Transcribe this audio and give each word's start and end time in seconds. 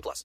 plus. 0.00 0.24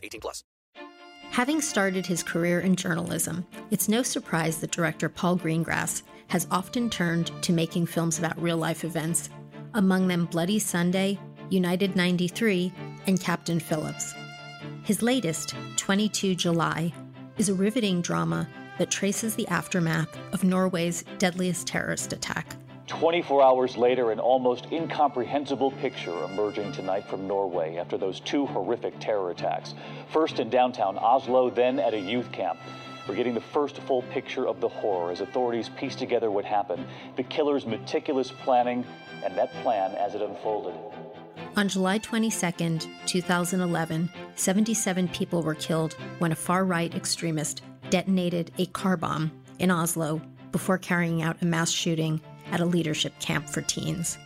18 0.03 0.21
plus. 0.21 0.43
Having 1.31 1.61
started 1.61 2.05
his 2.05 2.23
career 2.23 2.59
in 2.59 2.75
journalism, 2.75 3.45
it's 3.71 3.87
no 3.87 4.03
surprise 4.03 4.57
that 4.59 4.71
director 4.71 5.07
Paul 5.07 5.37
Greengrass 5.37 6.01
has 6.27 6.45
often 6.51 6.89
turned 6.89 7.31
to 7.43 7.53
making 7.53 7.85
films 7.85 8.19
about 8.19 8.41
real 8.41 8.57
life 8.57 8.83
events, 8.83 9.29
among 9.73 10.07
them 10.07 10.25
Bloody 10.25 10.59
Sunday, 10.59 11.17
United 11.49 11.95
93, 11.95 12.73
and 13.07 13.19
Captain 13.19 13.59
Phillips. 13.59 14.13
His 14.83 15.01
latest, 15.01 15.55
22 15.77 16.35
July, 16.35 16.93
is 17.37 17.49
a 17.49 17.53
riveting 17.53 18.01
drama 18.01 18.47
that 18.77 18.91
traces 18.91 19.35
the 19.35 19.47
aftermath 19.47 20.17
of 20.33 20.43
Norway's 20.43 21.03
deadliest 21.17 21.67
terrorist 21.67 22.13
attack. 22.13 22.55
24 22.91 23.41
hours 23.41 23.77
later, 23.77 24.11
an 24.11 24.19
almost 24.19 24.67
incomprehensible 24.69 25.71
picture 25.71 26.25
emerging 26.25 26.73
tonight 26.73 27.05
from 27.07 27.25
Norway 27.25 27.77
after 27.77 27.97
those 27.97 28.19
two 28.19 28.45
horrific 28.45 28.99
terror 28.99 29.31
attacks. 29.31 29.73
First 30.11 30.39
in 30.41 30.49
downtown 30.49 30.97
Oslo, 30.97 31.49
then 31.49 31.79
at 31.79 31.93
a 31.93 31.99
youth 31.99 32.29
camp. 32.33 32.59
We're 33.07 33.15
getting 33.15 33.33
the 33.33 33.39
first 33.39 33.77
full 33.77 34.01
picture 34.01 34.45
of 34.45 34.59
the 34.59 34.67
horror 34.67 35.09
as 35.09 35.21
authorities 35.21 35.69
piece 35.69 35.95
together 35.95 36.29
what 36.29 36.43
happened, 36.43 36.85
the 37.15 37.23
killer's 37.23 37.65
meticulous 37.65 38.29
planning, 38.29 38.85
and 39.23 39.37
that 39.37 39.53
plan 39.63 39.95
as 39.95 40.13
it 40.13 40.21
unfolded. 40.21 40.75
On 41.55 41.69
July 41.69 41.97
22, 41.97 42.79
2011, 43.05 44.09
77 44.35 45.07
people 45.07 45.41
were 45.41 45.55
killed 45.55 45.93
when 46.19 46.33
a 46.33 46.35
far 46.35 46.65
right 46.65 46.93
extremist 46.93 47.61
detonated 47.89 48.51
a 48.57 48.65
car 48.65 48.97
bomb 48.97 49.31
in 49.59 49.71
Oslo 49.71 50.21
before 50.51 50.77
carrying 50.77 51.21
out 51.21 51.41
a 51.41 51.45
mass 51.45 51.71
shooting 51.71 52.19
at 52.51 52.59
a 52.59 52.65
leadership 52.65 53.17
camp 53.19 53.49
for 53.49 53.61
teens. 53.61 54.17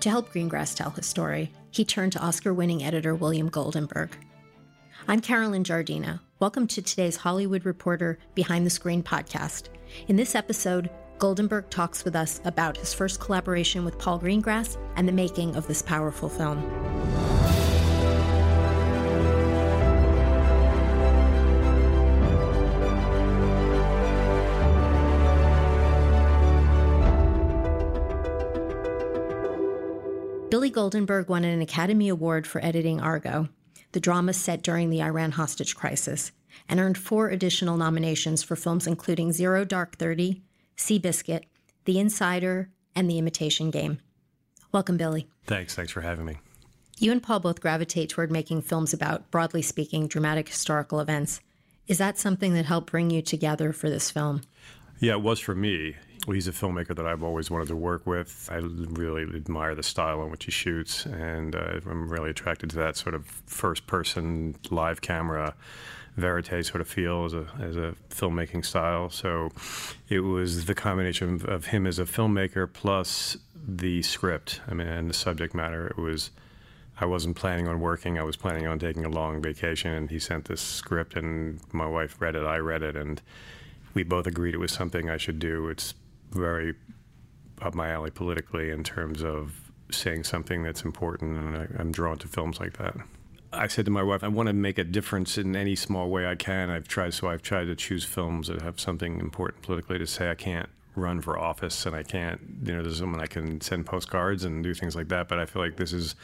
To 0.00 0.10
help 0.10 0.32
Greengrass 0.32 0.74
tell 0.74 0.90
his 0.90 1.06
story, 1.06 1.52
he 1.70 1.84
turned 1.84 2.12
to 2.12 2.24
Oscar 2.24 2.54
winning 2.54 2.82
editor 2.82 3.14
William 3.14 3.50
Goldenberg. 3.50 4.10
I'm 5.08 5.20
Carolyn 5.20 5.64
Giardina. 5.64 6.20
Welcome 6.38 6.66
to 6.68 6.82
today's 6.82 7.16
Hollywood 7.16 7.64
Reporter 7.64 8.18
Behind 8.34 8.64
the 8.64 8.70
Screen 8.70 9.02
podcast. 9.02 9.64
In 10.08 10.16
this 10.16 10.34
episode, 10.34 10.90
Goldenberg 11.18 11.70
talks 11.70 12.04
with 12.04 12.14
us 12.14 12.40
about 12.44 12.76
his 12.76 12.92
first 12.92 13.20
collaboration 13.20 13.84
with 13.84 13.98
Paul 13.98 14.20
Greengrass 14.20 14.76
and 14.96 15.08
the 15.08 15.12
making 15.12 15.56
of 15.56 15.66
this 15.66 15.82
powerful 15.82 16.28
film. 16.28 17.25
Billy 30.66 30.90
Goldenberg 30.90 31.28
won 31.28 31.44
an 31.44 31.62
Academy 31.62 32.08
Award 32.08 32.44
for 32.44 32.64
editing 32.64 33.00
Argo, 33.00 33.48
the 33.92 34.00
drama 34.00 34.32
set 34.32 34.62
during 34.62 34.90
the 34.90 35.00
Iran 35.00 35.30
hostage 35.30 35.76
crisis, 35.76 36.32
and 36.68 36.80
earned 36.80 36.98
four 36.98 37.28
additional 37.28 37.76
nominations 37.76 38.42
for 38.42 38.56
films 38.56 38.84
including 38.84 39.32
Zero 39.32 39.64
Dark 39.64 39.96
Thirty, 39.96 40.42
Seabiscuit, 40.76 41.44
The 41.84 42.00
Insider, 42.00 42.68
and 42.96 43.08
The 43.08 43.16
Imitation 43.16 43.70
Game. 43.70 44.00
Welcome, 44.72 44.96
Billy. 44.96 45.28
Thanks. 45.44 45.76
Thanks 45.76 45.92
for 45.92 46.00
having 46.00 46.24
me. 46.24 46.38
You 46.98 47.12
and 47.12 47.22
Paul 47.22 47.38
both 47.38 47.60
gravitate 47.60 48.08
toward 48.08 48.32
making 48.32 48.62
films 48.62 48.92
about, 48.92 49.30
broadly 49.30 49.62
speaking, 49.62 50.08
dramatic 50.08 50.48
historical 50.48 50.98
events. 50.98 51.40
Is 51.86 51.98
that 51.98 52.18
something 52.18 52.54
that 52.54 52.66
helped 52.66 52.90
bring 52.90 53.10
you 53.10 53.22
together 53.22 53.72
for 53.72 53.88
this 53.88 54.10
film? 54.10 54.40
Yeah, 54.98 55.12
it 55.12 55.22
was 55.22 55.38
for 55.38 55.54
me. 55.54 55.94
Well, 56.26 56.34
he's 56.34 56.48
a 56.48 56.52
filmmaker 56.52 56.96
that 56.96 57.06
I've 57.06 57.22
always 57.22 57.52
wanted 57.52 57.68
to 57.68 57.76
work 57.76 58.04
with. 58.04 58.48
I 58.50 58.56
really 58.56 59.22
admire 59.22 59.76
the 59.76 59.84
style 59.84 60.24
in 60.24 60.30
which 60.32 60.46
he 60.46 60.50
shoots, 60.50 61.06
and 61.06 61.54
uh, 61.54 61.80
I'm 61.88 62.08
really 62.08 62.30
attracted 62.30 62.68
to 62.70 62.76
that 62.78 62.96
sort 62.96 63.14
of 63.14 63.26
first 63.46 63.86
person 63.86 64.56
live 64.70 65.00
camera 65.00 65.54
verite 66.16 66.64
sort 66.64 66.80
of 66.80 66.88
feel 66.88 67.26
as 67.26 67.34
a, 67.34 67.46
as 67.60 67.76
a 67.76 67.94
filmmaking 68.10 68.64
style. 68.64 69.08
So 69.08 69.50
it 70.08 70.20
was 70.20 70.64
the 70.64 70.74
combination 70.74 71.34
of, 71.34 71.44
of 71.44 71.66
him 71.66 71.86
as 71.86 72.00
a 72.00 72.04
filmmaker 72.04 72.72
plus 72.72 73.36
the 73.54 74.02
script, 74.02 74.60
I 74.66 74.74
mean, 74.74 74.88
and 74.88 75.08
the 75.08 75.14
subject 75.14 75.54
matter. 75.54 75.86
It 75.86 75.98
was. 75.98 76.30
I 76.98 77.04
wasn't 77.04 77.36
planning 77.36 77.68
on 77.68 77.80
working. 77.80 78.18
I 78.18 78.22
was 78.22 78.36
planning 78.36 78.66
on 78.66 78.78
taking 78.78 79.04
a 79.04 79.10
long 79.10 79.42
vacation, 79.42 79.92
and 79.92 80.08
he 80.08 80.18
sent 80.18 80.46
this 80.46 80.62
script, 80.62 81.14
and 81.14 81.60
my 81.70 81.86
wife 81.86 82.16
read 82.20 82.34
it. 82.34 82.46
I 82.46 82.56
read 82.56 82.82
it, 82.82 82.96
and 82.96 83.20
we 83.92 84.02
both 84.02 84.26
agreed 84.26 84.54
it 84.54 84.60
was 84.60 84.72
something 84.72 85.10
I 85.10 85.18
should 85.18 85.38
do. 85.38 85.68
It's 85.68 85.92
very 86.30 86.74
up 87.62 87.74
my 87.74 87.90
alley 87.90 88.10
politically 88.10 88.70
in 88.70 88.84
terms 88.84 89.22
of 89.22 89.70
saying 89.90 90.24
something 90.24 90.62
that's 90.62 90.82
important, 90.82 91.36
and 91.36 91.56
I, 91.56 91.66
I'm 91.78 91.92
drawn 91.92 92.18
to 92.18 92.28
films 92.28 92.60
like 92.60 92.76
that. 92.78 92.96
I 93.52 93.68
said 93.68 93.84
to 93.86 93.90
my 93.90 94.02
wife, 94.02 94.22
I 94.22 94.28
want 94.28 94.48
to 94.48 94.52
make 94.52 94.78
a 94.78 94.84
difference 94.84 95.38
in 95.38 95.56
any 95.56 95.76
small 95.76 96.10
way 96.10 96.26
I 96.26 96.34
can. 96.34 96.68
I've 96.68 96.88
tried, 96.88 97.14
so 97.14 97.28
I've 97.28 97.42
tried 97.42 97.66
to 97.66 97.74
choose 97.74 98.04
films 98.04 98.48
that 98.48 98.60
have 98.62 98.78
something 98.80 99.20
important 99.20 99.62
politically 99.62 99.98
to 99.98 100.06
say. 100.06 100.30
I 100.30 100.34
can't 100.34 100.68
run 100.94 101.20
for 101.20 101.38
office 101.38 101.86
and 101.86 101.94
I 101.94 102.02
can't, 102.02 102.40
you 102.64 102.74
know, 102.74 102.82
there's 102.82 102.98
someone 102.98 103.20
I 103.20 103.26
can 103.26 103.60
send 103.60 103.86
postcards 103.86 104.44
and 104.44 104.64
do 104.64 104.74
things 104.74 104.96
like 104.96 105.08
that. 105.08 105.28
But 105.28 105.38
I 105.38 105.46
feel 105.46 105.62
like 105.62 105.76
this 105.76 105.92
is 105.92 106.16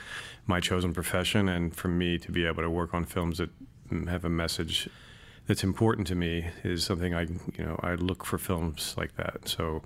my 0.46 0.60
chosen 0.60 0.92
profession. 0.92 1.48
And 1.48 1.74
for 1.74 1.88
me 1.88 2.18
to 2.18 2.32
be 2.32 2.46
able 2.46 2.62
to 2.62 2.70
work 2.70 2.92
on 2.94 3.04
films 3.04 3.38
that 3.38 3.50
have 4.08 4.24
a 4.24 4.30
message 4.30 4.88
that's 5.46 5.64
important 5.64 6.06
to 6.08 6.14
me 6.14 6.46
is 6.64 6.84
something 6.84 7.14
I, 7.14 7.22
you 7.22 7.64
know, 7.64 7.78
I 7.82 7.94
look 7.94 8.24
for 8.24 8.38
films 8.38 8.94
like 8.96 9.16
that. 9.16 9.48
So 9.48 9.82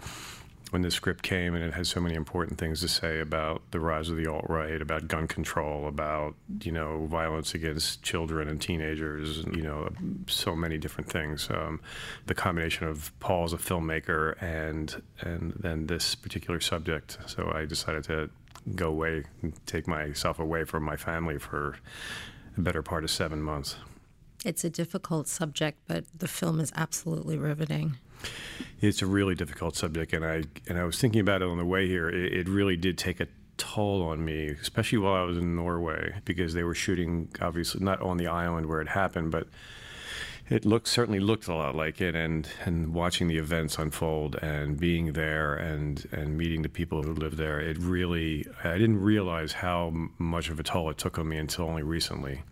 when 0.71 0.83
the 0.83 0.91
script 0.91 1.23
came 1.23 1.55
and 1.55 1.65
it 1.65 1.75
has 1.75 1.89
so 1.89 2.01
many 2.01 2.15
important 2.15 2.59
things 2.59 2.81
to 2.81 2.89
say 2.89 3.21
about 3.21 3.63
the 3.71 3.79
rise 3.81 4.09
of 4.09 4.17
the 4.17 4.27
alt 4.27 4.45
right, 4.49 4.83
about 4.83 5.07
gun 5.07 5.29
control, 5.29 5.87
about 5.87 6.35
you 6.63 6.73
know 6.73 7.07
violence 7.07 7.55
against 7.55 8.03
children 8.03 8.49
and 8.49 8.61
teenagers, 8.61 9.39
you 9.55 9.63
know 9.63 9.89
so 10.27 10.57
many 10.57 10.77
different 10.77 11.11
things. 11.11 11.49
Um, 11.51 11.81
the 12.27 12.35
combination 12.35 12.89
of 12.89 13.13
Paul 13.21 13.45
as 13.45 13.53
a 13.53 13.59
filmmaker 13.59 14.41
and 14.43 15.03
and 15.21 15.53
then 15.53 15.87
this 15.87 16.15
particular 16.15 16.61
subject. 16.61 17.19
So 17.27 17.53
I 17.55 17.65
decided 17.65 18.05
to 18.05 18.31
go 18.75 18.89
away, 18.89 19.25
and 19.43 19.55
take 19.67 19.87
myself 19.87 20.41
away 20.41 20.65
from 20.65 20.83
my 20.83 20.97
family 20.97 21.39
for 21.39 21.77
a 22.57 22.61
better 22.61 22.83
part 22.83 23.05
of 23.05 23.11
seven 23.11 23.41
months. 23.41 23.77
It's 24.47 24.63
a 24.63 24.71
difficult 24.71 25.27
subject, 25.27 25.81
but 25.89 26.05
the 26.17 26.29
film 26.29 26.61
is 26.61 26.73
absolutely 26.77 27.37
riveting. 27.37 27.97
It's 28.81 29.03
a 29.03 29.07
really 29.07 29.35
difficult 29.35 29.75
subject, 29.75 30.13
and 30.13 30.25
I 30.25 30.45
and 30.69 30.79
I 30.79 30.85
was 30.85 31.01
thinking 31.01 31.21
about 31.21 31.43
it 31.43 31.49
on 31.49 31.59
the 31.59 31.65
way 31.65 31.89
here. 31.89 32.09
It, 32.09 32.33
it 32.33 32.49
really 32.49 32.77
did 32.77 32.97
take 32.97 33.19
a 33.19 33.27
toll 33.57 34.03
on 34.05 34.25
me, 34.25 34.47
especially 34.47 34.99
while 34.99 35.15
I 35.15 35.25
was 35.25 35.37
in 35.37 35.57
Norway, 35.57 36.15
because 36.25 36.55
they 36.55 36.63
were 36.63 36.77
shooting 36.77 37.29
obviously 37.41 37.83
not 37.83 38.01
on 38.01 38.19
the 38.19 38.29
island 38.29 38.67
where 38.67 38.81
it 38.81 38.87
happened, 38.87 39.33
but 39.33 39.49
it 40.49 40.65
looked 40.65 40.87
certainly 40.87 41.19
looked 41.19 41.49
a 41.49 41.55
lot 41.55 41.75
like 41.75 42.01
it 42.01 42.15
and 42.15 42.49
and 42.65 42.95
watching 42.95 43.27
the 43.27 43.39
events 43.39 43.79
unfold 43.79 44.37
and 44.37 44.79
being 44.79 45.15
there 45.15 45.57
and 45.57 46.07
and 46.13 46.39
meeting 46.39 46.63
the 46.63 46.69
people 46.69 47.03
who 47.03 47.15
live 47.15 47.37
there 47.37 47.59
it 47.59 47.77
really 47.81 48.47
I 48.63 48.79
didn't 48.79 49.01
realize 49.01 49.55
how 49.55 49.93
much 50.19 50.51
of 50.51 50.61
a 50.61 50.63
toll 50.63 50.89
it 50.91 50.99
took 50.99 51.19
on 51.19 51.29
me 51.29 51.37
until 51.37 51.65
only 51.65 51.83
recently 51.83 52.43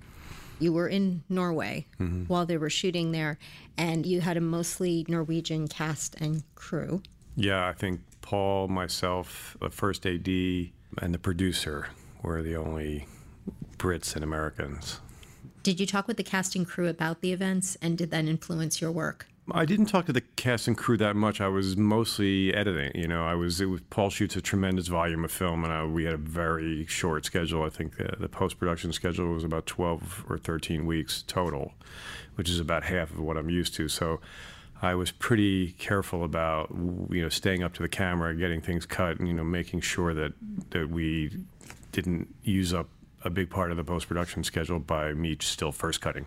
you 0.59 0.73
were 0.73 0.89
in 0.89 1.23
Norway 1.29 1.87
mm-hmm. 1.99 2.25
while 2.25 2.47
they 2.47 2.57
were 2.57 2.71
shooting 2.71 3.13
there, 3.13 3.39
and 3.77 4.07
you 4.07 4.21
had 4.21 4.37
a 4.37 4.41
mostly 4.41 5.05
Norwegian 5.09 5.69
cast 5.69 6.15
and 6.21 6.43
crew. 6.55 7.03
Yeah, 7.37 7.67
I 7.67 7.73
think 7.73 8.01
Paul, 8.21 8.69
myself, 8.69 9.57
the 9.61 9.71
first 9.71 10.07
AD, 10.07 10.29
and 10.29 11.13
the 11.13 11.19
producer 11.19 11.89
were 12.23 12.43
the 12.43 12.57
only 12.57 13.07
Brits 13.79 14.15
and 14.15 14.25
Americans. 14.25 15.01
Did 15.63 15.81
you 15.81 15.87
talk 15.87 16.07
with 16.07 16.17
the 16.17 16.23
casting 16.23 16.65
crew 16.65 16.89
about 16.89 17.21
the 17.21 17.33
events 17.33 17.77
and 17.81 17.97
did 17.97 18.11
that 18.11 18.27
influence 18.27 18.81
your 18.81 18.93
work? 18.93 19.27
I 19.53 19.67
didn't 19.67 19.87
talk 19.87 20.07
to 20.07 20.13
the 20.13 20.23
cast 20.23 20.69
and 20.69 20.77
crew 20.77 20.97
that 20.97 21.17
much. 21.17 21.41
I 21.41 21.49
was 21.49 21.77
mostly 21.77 22.55
editing. 22.55 22.93
You 22.95 23.07
know, 23.07 23.27
I 23.27 23.35
was, 23.35 23.61
was 23.61 23.83
Paul 23.91 24.09
shoots 24.09 24.37
a 24.37 24.41
tremendous 24.41 24.89
volume 24.89 25.23
of 25.23 25.31
film, 25.31 25.65
and 25.65 25.73
I, 25.73 25.85
we 25.85 26.05
had 26.05 26.15
a 26.15 26.19
very 26.19 26.87
short 26.87 27.27
schedule. 27.27 27.63
I 27.63 27.69
think 27.69 27.99
the, 27.99 28.17
the 28.19 28.29
post 28.29 28.59
production 28.59 28.93
schedule 28.93 29.33
was 29.35 29.45
about 29.45 29.67
12 29.67 30.25
or 30.31 30.39
13 30.39 30.87
weeks 30.87 31.23
total, 31.27 31.75
which 32.37 32.49
is 32.49 32.59
about 32.59 32.85
half 32.85 33.11
of 33.11 33.21
what 33.21 33.37
I'm 33.37 33.51
used 33.51 33.75
to. 33.75 33.87
So 33.87 34.21
I 34.81 34.95
was 34.95 35.11
pretty 35.11 35.73
careful 35.73 36.25
about 36.25 36.71
you 37.11 37.23
know 37.23 37.29
staying 37.29 37.63
up 37.63 37.75
to 37.75 37.83
the 37.83 37.89
camera, 37.89 38.35
getting 38.35 38.61
things 38.61 38.87
cut, 38.87 39.19
and 39.19 39.29
you 39.29 39.35
know 39.35 39.45
making 39.45 39.81
sure 39.81 40.15
that 40.15 40.33
that 40.71 40.89
we 40.89 41.37
didn't 41.93 42.35
use 42.43 42.73
up 42.73 42.89
a 43.25 43.31
big 43.31 43.51
part 43.51 43.71
of 43.71 43.77
the 43.77 43.85
post 43.85 44.09
production 44.09 44.43
schedule 44.43 44.79
by 44.79 45.13
me 45.13 45.37
still 45.41 45.73
first 45.73 46.01
cutting. 46.01 46.27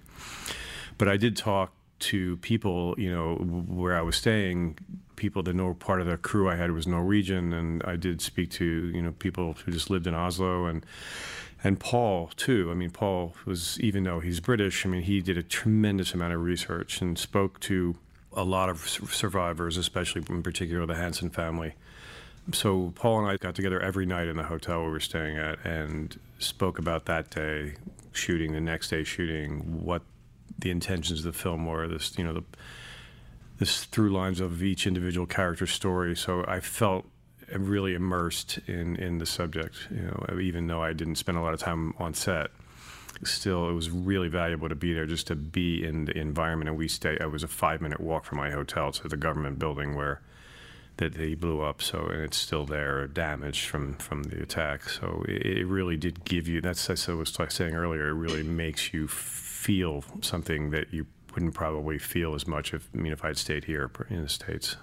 But 0.97 1.07
I 1.07 1.17
did 1.17 1.35
talk 1.35 1.73
to 1.99 2.37
people, 2.37 2.95
you 2.97 3.11
know, 3.11 3.35
where 3.35 3.97
I 3.97 4.01
was 4.01 4.15
staying, 4.15 4.77
people, 5.15 5.43
the 5.43 5.53
Nor- 5.53 5.73
part 5.73 6.01
of 6.01 6.07
the 6.07 6.17
crew 6.17 6.49
I 6.49 6.55
had 6.55 6.71
was 6.71 6.87
Norwegian, 6.87 7.53
and 7.53 7.83
I 7.83 7.95
did 7.95 8.21
speak 8.21 8.51
to, 8.51 8.65
you 8.65 9.01
know, 9.01 9.11
people 9.11 9.55
who 9.65 9.71
just 9.71 9.89
lived 9.89 10.07
in 10.07 10.13
Oslo 10.13 10.65
and 10.65 10.85
and 11.63 11.79
Paul 11.79 12.29
too. 12.35 12.69
I 12.71 12.75
mean, 12.75 12.91
Paul 12.91 13.33
was 13.45 13.79
even 13.79 14.03
though 14.03 14.19
he's 14.19 14.39
British, 14.39 14.85
I 14.85 14.89
mean, 14.89 15.01
he 15.01 15.21
did 15.21 15.37
a 15.37 15.43
tremendous 15.43 16.13
amount 16.13 16.33
of 16.33 16.41
research 16.41 17.01
and 17.01 17.17
spoke 17.17 17.59
to 17.61 17.95
a 18.33 18.43
lot 18.43 18.69
of 18.69 18.87
survivors, 18.87 19.75
especially 19.75 20.23
in 20.29 20.43
particular 20.43 20.85
the 20.85 20.95
Hansen 20.95 21.31
family. 21.31 21.73
So 22.53 22.93
Paul 22.95 23.19
and 23.19 23.27
I 23.27 23.37
got 23.37 23.55
together 23.55 23.79
every 23.81 24.05
night 24.05 24.27
in 24.27 24.37
the 24.37 24.43
hotel 24.43 24.83
we 24.85 24.91
were 24.91 24.99
staying 24.99 25.37
at 25.37 25.65
and 25.65 26.17
spoke 26.39 26.79
about 26.79 27.05
that 27.05 27.29
day 27.31 27.73
shooting, 28.13 28.53
the 28.53 28.61
next 28.61 28.89
day 28.89 29.03
shooting, 29.03 29.83
what 29.83 30.03
the 30.59 30.71
intentions 30.71 31.19
of 31.19 31.25
the 31.25 31.37
film 31.37 31.65
were. 31.65 31.87
This, 31.87 32.17
you 32.17 32.23
know, 32.23 32.33
the 32.33 32.43
this 33.59 33.85
through 33.85 34.11
lines 34.11 34.39
of 34.39 34.61
each 34.63 34.85
individual 34.85 35.25
character's 35.25 35.71
story. 35.71 36.15
So 36.15 36.45
I 36.47 36.59
felt 36.59 37.05
really 37.53 37.93
immersed 37.93 38.59
in 38.67 38.95
in 38.97 39.17
the 39.17 39.25
subject. 39.25 39.75
You 39.89 40.03
know, 40.03 40.39
even 40.39 40.67
though 40.67 40.81
I 40.81 40.93
didn't 40.93 41.15
spend 41.15 41.37
a 41.37 41.41
lot 41.41 41.53
of 41.53 41.59
time 41.59 41.93
on 41.97 42.13
set, 42.13 42.51
still 43.23 43.69
it 43.69 43.73
was 43.73 43.89
really 43.89 44.27
valuable 44.27 44.69
to 44.69 44.75
be 44.75 44.93
there, 44.93 45.05
just 45.05 45.27
to 45.27 45.35
be 45.35 45.83
in 45.83 46.05
the 46.05 46.17
environment. 46.17 46.69
And 46.69 46.77
we 46.77 46.87
stay. 46.87 47.17
It 47.19 47.31
was 47.31 47.43
a 47.43 47.47
five 47.47 47.81
minute 47.81 47.99
walk 47.99 48.25
from 48.25 48.37
my 48.37 48.51
hotel 48.51 48.91
to 48.91 49.07
the 49.07 49.17
government 49.17 49.59
building 49.59 49.95
where 49.95 50.21
that 50.97 51.13
they 51.13 51.35
blew 51.35 51.61
up. 51.61 51.81
So 51.81 52.07
and 52.07 52.21
it's 52.21 52.37
still 52.37 52.65
there, 52.65 53.07
damaged 53.07 53.67
from 53.67 53.95
from 53.95 54.23
the 54.23 54.41
attack. 54.41 54.89
So 54.89 55.23
it, 55.27 55.45
it 55.45 55.65
really 55.65 55.97
did 55.97 56.25
give 56.25 56.47
you. 56.47 56.61
That's 56.61 56.89
as 56.89 57.07
I 57.07 57.13
was 57.13 57.37
saying 57.49 57.75
earlier. 57.75 58.09
It 58.09 58.13
really 58.13 58.43
makes 58.43 58.93
you 58.93 59.07
feel 59.67 60.01
something 60.21 60.69
that 60.69 60.93
you 60.93 61.05
wouldn't 61.33 61.53
probably 61.53 61.99
feel 61.99 62.33
as 62.33 62.47
much 62.47 62.73
if 62.73 62.89
I 62.93 62.97
mean 62.99 63.11
if 63.11 63.25
I'd 63.25 63.37
stayed 63.37 63.65
here 63.65 63.91
in 64.09 64.23
the 64.23 64.29
states. 64.29 64.77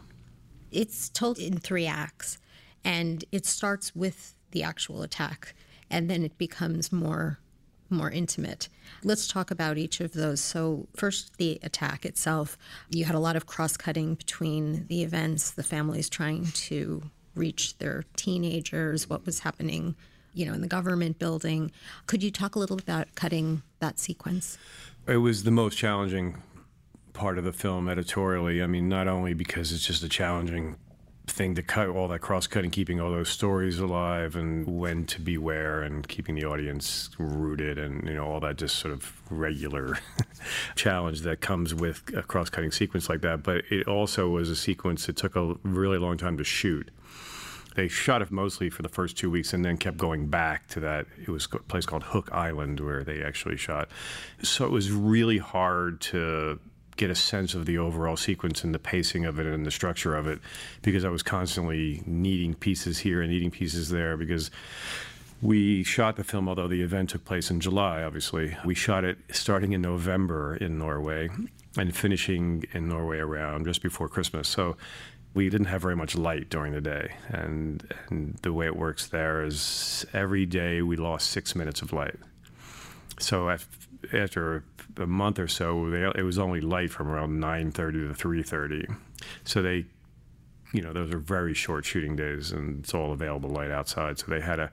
It's 0.70 1.08
told 1.08 1.38
in 1.38 1.56
three 1.56 1.86
acts, 1.86 2.36
and 2.84 3.24
it 3.32 3.46
starts 3.46 3.96
with 3.96 4.34
the 4.50 4.62
actual 4.62 5.00
attack, 5.00 5.54
and 5.90 6.10
then 6.10 6.22
it 6.22 6.36
becomes 6.36 6.92
more 6.92 7.38
more 7.88 8.10
intimate. 8.10 8.68
Let's 9.02 9.26
talk 9.26 9.50
about 9.50 9.78
each 9.78 10.00
of 10.00 10.12
those. 10.12 10.42
So, 10.42 10.86
first, 10.94 11.38
the 11.38 11.58
attack 11.62 12.04
itself. 12.04 12.58
You 12.90 13.06
had 13.06 13.14
a 13.14 13.26
lot 13.26 13.36
of 13.36 13.46
cross 13.46 13.78
cutting 13.78 14.16
between 14.16 14.86
the 14.88 15.02
events, 15.02 15.50
the 15.50 15.62
families 15.62 16.10
trying 16.10 16.48
to 16.68 17.02
reach 17.34 17.78
their 17.78 18.04
teenagers, 18.16 19.08
what 19.08 19.24
was 19.24 19.40
happening, 19.40 19.96
you 20.34 20.44
know, 20.44 20.52
in 20.52 20.60
the 20.60 20.68
government 20.68 21.18
building. 21.18 21.70
Could 22.06 22.22
you 22.22 22.30
talk 22.30 22.54
a 22.54 22.58
little 22.58 22.78
about 22.78 23.14
cutting 23.14 23.62
that 23.78 23.98
sequence? 23.98 24.58
It 25.06 25.18
was 25.18 25.44
the 25.44 25.50
most 25.50 25.76
challenging 25.76 26.42
part 27.12 27.38
of 27.38 27.44
the 27.44 27.52
film 27.52 27.88
editorially. 27.88 28.62
I 28.62 28.66
mean, 28.66 28.88
not 28.88 29.08
only 29.08 29.34
because 29.34 29.72
it's 29.72 29.86
just 29.86 30.02
a 30.02 30.08
challenging 30.08 30.76
thing 31.26 31.54
to 31.54 31.62
cut 31.62 31.88
all 31.88 32.08
that 32.08 32.20
cross 32.20 32.46
cutting, 32.46 32.70
keeping 32.70 33.00
all 33.00 33.10
those 33.10 33.28
stories 33.28 33.78
alive, 33.78 34.36
and 34.36 34.66
when 34.66 35.06
to 35.06 35.20
be 35.20 35.38
where, 35.38 35.82
and 35.82 36.06
keeping 36.06 36.34
the 36.34 36.44
audience 36.44 37.10
rooted, 37.18 37.78
and 37.78 38.06
you 38.06 38.14
know 38.14 38.26
all 38.26 38.40
that 38.40 38.56
just 38.56 38.76
sort 38.76 38.92
of 38.92 39.22
regular 39.30 39.98
challenge 40.74 41.22
that 41.22 41.40
comes 41.40 41.74
with 41.74 42.02
a 42.14 42.22
cross 42.22 42.50
cutting 42.50 42.70
sequence 42.70 43.08
like 43.08 43.22
that. 43.22 43.42
But 43.42 43.64
it 43.70 43.88
also 43.88 44.28
was 44.28 44.50
a 44.50 44.56
sequence 44.56 45.06
that 45.06 45.16
took 45.16 45.36
a 45.36 45.54
really 45.62 45.98
long 45.98 46.18
time 46.18 46.36
to 46.36 46.44
shoot. 46.44 46.90
They 47.74 47.88
shot 47.88 48.22
it 48.22 48.30
mostly 48.30 48.70
for 48.70 48.82
the 48.82 48.88
first 48.88 49.16
two 49.16 49.30
weeks, 49.30 49.52
and 49.52 49.64
then 49.64 49.76
kept 49.76 49.96
going 49.96 50.26
back 50.28 50.68
to 50.68 50.80
that. 50.80 51.06
It 51.20 51.28
was 51.28 51.46
a 51.52 51.58
place 51.58 51.86
called 51.86 52.04
Hook 52.04 52.28
Island 52.32 52.80
where 52.80 53.04
they 53.04 53.22
actually 53.22 53.56
shot. 53.56 53.88
So 54.42 54.64
it 54.64 54.70
was 54.70 54.90
really 54.92 55.38
hard 55.38 56.00
to 56.02 56.60
get 56.96 57.10
a 57.10 57.14
sense 57.14 57.54
of 57.54 57.66
the 57.66 57.78
overall 57.78 58.16
sequence 58.16 58.62
and 58.62 58.74
the 58.74 58.78
pacing 58.78 59.24
of 59.24 59.38
it 59.38 59.46
and 59.46 59.66
the 59.66 59.70
structure 59.70 60.14
of 60.14 60.26
it 60.26 60.38
because 60.82 61.04
I 61.04 61.08
was 61.08 61.22
constantly 61.22 62.02
needing 62.06 62.54
pieces 62.54 62.98
here 62.98 63.20
and 63.20 63.32
needing 63.32 63.50
pieces 63.50 63.88
there 63.88 64.16
because 64.16 64.50
we 65.42 65.82
shot 65.82 66.16
the 66.16 66.24
film, 66.24 66.48
although 66.48 66.68
the 66.68 66.80
event 66.80 67.10
took 67.10 67.24
place 67.24 67.50
in 67.50 67.60
July, 67.60 68.02
obviously. 68.02 68.56
We 68.64 68.74
shot 68.74 69.04
it 69.04 69.18
starting 69.30 69.72
in 69.72 69.82
November 69.82 70.56
in 70.56 70.78
Norway 70.78 71.28
and 71.76 71.94
finishing 71.94 72.64
in 72.72 72.88
Norway 72.88 73.18
around 73.18 73.66
just 73.66 73.82
before 73.82 74.08
Christmas. 74.08 74.48
So 74.48 74.76
we 75.34 75.50
didn't 75.50 75.66
have 75.66 75.82
very 75.82 75.96
much 75.96 76.14
light 76.14 76.48
during 76.48 76.72
the 76.72 76.80
day. 76.80 77.14
And, 77.28 77.92
and 78.08 78.38
the 78.42 78.52
way 78.52 78.66
it 78.66 78.76
works 78.76 79.08
there 79.08 79.44
is 79.44 80.06
every 80.12 80.46
day 80.46 80.80
we 80.80 80.96
lost 80.96 81.30
six 81.30 81.54
minutes 81.54 81.82
of 81.82 81.92
light. 81.92 82.16
So 83.18 83.50
after 84.12 84.64
a 84.96 85.06
month 85.06 85.38
or 85.38 85.48
so, 85.48 85.92
it 86.16 86.22
was 86.22 86.38
only 86.38 86.60
light 86.60 86.90
from 86.90 87.08
around 87.08 87.40
9:30 87.40 88.08
to 88.08 88.14
3:30. 88.14 88.96
So 89.44 89.62
they, 89.62 89.86
you 90.72 90.82
know, 90.82 90.92
those 90.92 91.12
are 91.12 91.18
very 91.18 91.54
short 91.54 91.84
shooting 91.84 92.16
days, 92.16 92.50
and 92.52 92.80
it's 92.80 92.94
all 92.94 93.12
available 93.12 93.50
light 93.50 93.70
outside. 93.70 94.18
So 94.18 94.26
they 94.28 94.40
had 94.40 94.56
to 94.56 94.70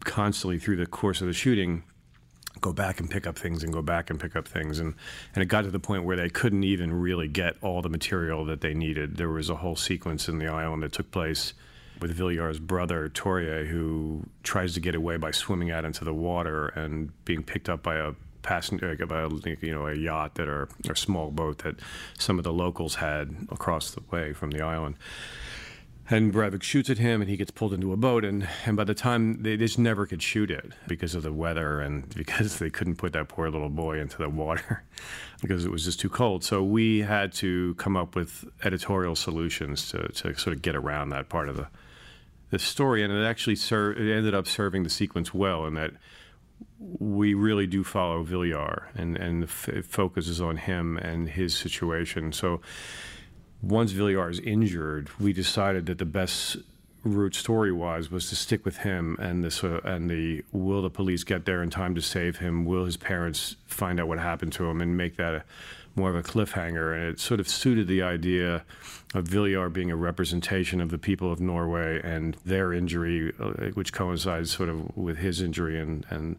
constantly 0.00 0.58
through 0.58 0.76
the 0.76 0.86
course 0.86 1.20
of 1.20 1.26
the 1.26 1.32
shooting 1.32 1.82
go 2.60 2.72
back 2.72 3.00
and 3.00 3.10
pick 3.10 3.26
up 3.26 3.38
things 3.38 3.62
and 3.62 3.72
go 3.72 3.82
back 3.82 4.10
and 4.10 4.20
pick 4.20 4.36
up 4.36 4.46
things 4.46 4.78
and 4.78 4.94
and 5.34 5.42
it 5.42 5.46
got 5.46 5.62
to 5.62 5.70
the 5.70 5.78
point 5.78 6.04
where 6.04 6.16
they 6.16 6.28
couldn't 6.28 6.64
even 6.64 6.92
really 6.92 7.28
get 7.28 7.56
all 7.62 7.82
the 7.82 7.88
material 7.88 8.44
that 8.44 8.60
they 8.60 8.74
needed 8.74 9.16
there 9.16 9.28
was 9.28 9.50
a 9.50 9.56
whole 9.56 9.76
sequence 9.76 10.28
in 10.28 10.38
the 10.38 10.46
island 10.46 10.82
that 10.82 10.92
took 10.92 11.10
place 11.10 11.54
with 12.00 12.16
Viljar's 12.16 12.60
brother 12.60 13.08
Torje 13.08 13.66
who 13.66 14.24
tries 14.42 14.74
to 14.74 14.80
get 14.80 14.94
away 14.94 15.16
by 15.16 15.30
swimming 15.32 15.70
out 15.70 15.84
into 15.84 16.04
the 16.04 16.14
water 16.14 16.68
and 16.68 17.12
being 17.24 17.42
picked 17.42 17.68
up 17.68 17.82
by 17.82 17.96
a 17.96 18.12
passenger, 18.42 18.96
about 19.00 19.44
you 19.62 19.74
know 19.74 19.86
a 19.86 19.94
yacht 19.94 20.36
that 20.36 20.48
or 20.48 20.68
a 20.88 20.96
small 20.96 21.30
boat 21.30 21.58
that 21.58 21.76
some 22.18 22.38
of 22.38 22.44
the 22.44 22.52
locals 22.52 22.96
had 22.96 23.34
across 23.50 23.90
the 23.90 24.02
way 24.10 24.32
from 24.32 24.50
the 24.50 24.62
island. 24.62 24.96
And 26.10 26.32
Breivik 26.32 26.62
shoots 26.62 26.88
at 26.88 26.96
him, 26.96 27.20
and 27.20 27.28
he 27.28 27.36
gets 27.36 27.50
pulled 27.50 27.74
into 27.74 27.92
a 27.92 27.96
boat. 27.96 28.24
And, 28.24 28.48
and 28.64 28.76
by 28.76 28.84
the 28.84 28.94
time 28.94 29.42
they 29.42 29.58
just 29.58 29.78
never 29.78 30.06
could 30.06 30.22
shoot 30.22 30.50
it 30.50 30.72
because 30.86 31.14
of 31.14 31.22
the 31.22 31.32
weather 31.32 31.80
and 31.80 32.08
because 32.14 32.58
they 32.58 32.70
couldn't 32.70 32.96
put 32.96 33.12
that 33.12 33.28
poor 33.28 33.50
little 33.50 33.68
boy 33.68 34.00
into 34.00 34.16
the 34.16 34.28
water 34.28 34.84
because 35.42 35.64
it 35.64 35.70
was 35.70 35.84
just 35.84 36.00
too 36.00 36.08
cold. 36.08 36.44
So 36.44 36.62
we 36.62 37.00
had 37.00 37.32
to 37.34 37.74
come 37.74 37.96
up 37.96 38.16
with 38.16 38.44
editorial 38.64 39.16
solutions 39.16 39.90
to, 39.90 40.08
to 40.08 40.34
sort 40.38 40.56
of 40.56 40.62
get 40.62 40.74
around 40.74 41.10
that 41.10 41.28
part 41.28 41.48
of 41.48 41.56
the 41.56 41.68
the 42.50 42.58
story. 42.58 43.02
And 43.02 43.12
it 43.12 43.24
actually 43.24 43.56
served. 43.56 44.00
It 44.00 44.10
ended 44.10 44.34
up 44.34 44.46
serving 44.46 44.82
the 44.82 44.90
sequence 44.90 45.34
well 45.34 45.66
in 45.66 45.74
that 45.74 45.92
we 46.78 47.34
really 47.34 47.66
do 47.66 47.84
follow 47.84 48.24
Viljar, 48.24 48.84
and 48.94 49.16
and 49.16 49.44
it 49.44 49.84
focuses 49.84 50.40
on 50.40 50.56
him 50.56 50.96
and 50.96 51.28
his 51.28 51.56
situation. 51.56 52.32
So 52.32 52.60
once 53.62 53.92
Viljar 53.92 54.30
is 54.30 54.40
injured, 54.40 55.10
we 55.18 55.32
decided 55.32 55.86
that 55.86 55.98
the 55.98 56.04
best 56.04 56.56
route 57.04 57.34
story 57.34 57.72
wise 57.72 58.10
was 58.10 58.28
to 58.28 58.36
stick 58.36 58.64
with 58.64 58.78
him 58.78 59.16
and 59.20 59.42
this 59.42 59.62
uh, 59.62 59.80
and 59.84 60.10
the 60.10 60.44
will 60.52 60.82
the 60.82 60.90
police 60.90 61.24
get 61.24 61.44
there 61.44 61.62
in 61.62 61.70
time 61.70 61.94
to 61.94 62.00
save 62.00 62.38
him? 62.38 62.64
Will 62.64 62.84
his 62.84 62.96
parents 62.96 63.56
find 63.66 64.00
out 64.00 64.08
what 64.08 64.18
happened 64.18 64.52
to 64.54 64.68
him 64.68 64.80
and 64.80 64.96
make 64.96 65.16
that 65.16 65.34
a, 65.34 65.44
more 65.94 66.10
of 66.10 66.16
a 66.16 66.22
cliffhanger? 66.22 66.94
And 66.94 67.04
it 67.04 67.20
sort 67.20 67.40
of 67.40 67.48
suited 67.48 67.86
the 67.88 68.02
idea 68.02 68.64
of 69.14 69.24
Viljar 69.24 69.72
being 69.72 69.90
a 69.90 69.96
representation 69.96 70.80
of 70.80 70.90
the 70.90 70.98
people 70.98 71.32
of 71.32 71.40
Norway 71.40 72.00
and 72.02 72.36
their 72.44 72.72
injury 72.72 73.32
uh, 73.40 73.70
which 73.74 73.92
coincides 73.92 74.50
sort 74.50 74.68
of 74.68 74.96
with 74.96 75.18
his 75.18 75.40
injury 75.40 75.80
and 75.80 76.06
and 76.10 76.36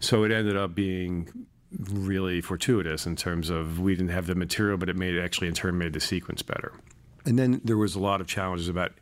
so 0.00 0.24
it 0.24 0.32
ended 0.32 0.56
up 0.56 0.74
being 0.74 1.46
really 1.78 2.40
fortuitous 2.40 3.06
in 3.06 3.16
terms 3.16 3.50
of 3.50 3.80
we 3.80 3.94
didn't 3.94 4.10
have 4.10 4.26
the 4.26 4.34
material 4.34 4.76
but 4.76 4.88
it 4.88 4.96
made 4.96 5.18
actually 5.18 5.48
in 5.48 5.54
turn 5.54 5.76
made 5.76 5.92
the 5.92 6.00
sequence 6.00 6.42
better 6.42 6.72
and 7.24 7.38
then 7.38 7.60
there 7.64 7.76
was 7.76 7.94
a 7.94 8.00
lot 8.00 8.20
of 8.20 8.26
challenges 8.26 8.68
about 8.68 8.92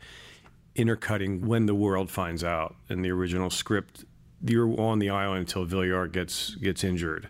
intercutting 0.75 1.47
when 1.47 1.67
the 1.67 1.75
world 1.75 2.11
finds 2.11 2.43
out. 2.43 2.77
In 2.89 3.03
the 3.03 3.11
original 3.11 3.51
script, 3.51 4.05
you're 4.45 4.81
on 4.81 4.99
the 4.99 5.11
island 5.11 5.41
until 5.41 5.67
Viljar 5.67 6.11
gets 6.11 6.55
gets 6.57 6.85
injured. 6.85 7.29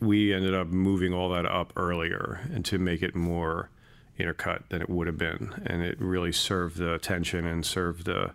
We 0.00 0.34
ended 0.34 0.54
up 0.54 0.68
moving 0.68 1.12
all 1.12 1.30
that 1.30 1.46
up 1.46 1.72
earlier 1.76 2.40
and 2.52 2.64
to 2.66 2.78
make 2.78 3.02
it 3.02 3.14
more 3.14 3.70
intercut 4.18 4.68
than 4.68 4.82
it 4.82 4.88
would 4.88 5.06
have 5.06 5.18
been, 5.18 5.62
and 5.66 5.82
it 5.82 6.00
really 6.00 6.32
served 6.32 6.76
the 6.76 6.98
tension 6.98 7.46
and 7.46 7.64
served 7.64 8.04
the 8.04 8.32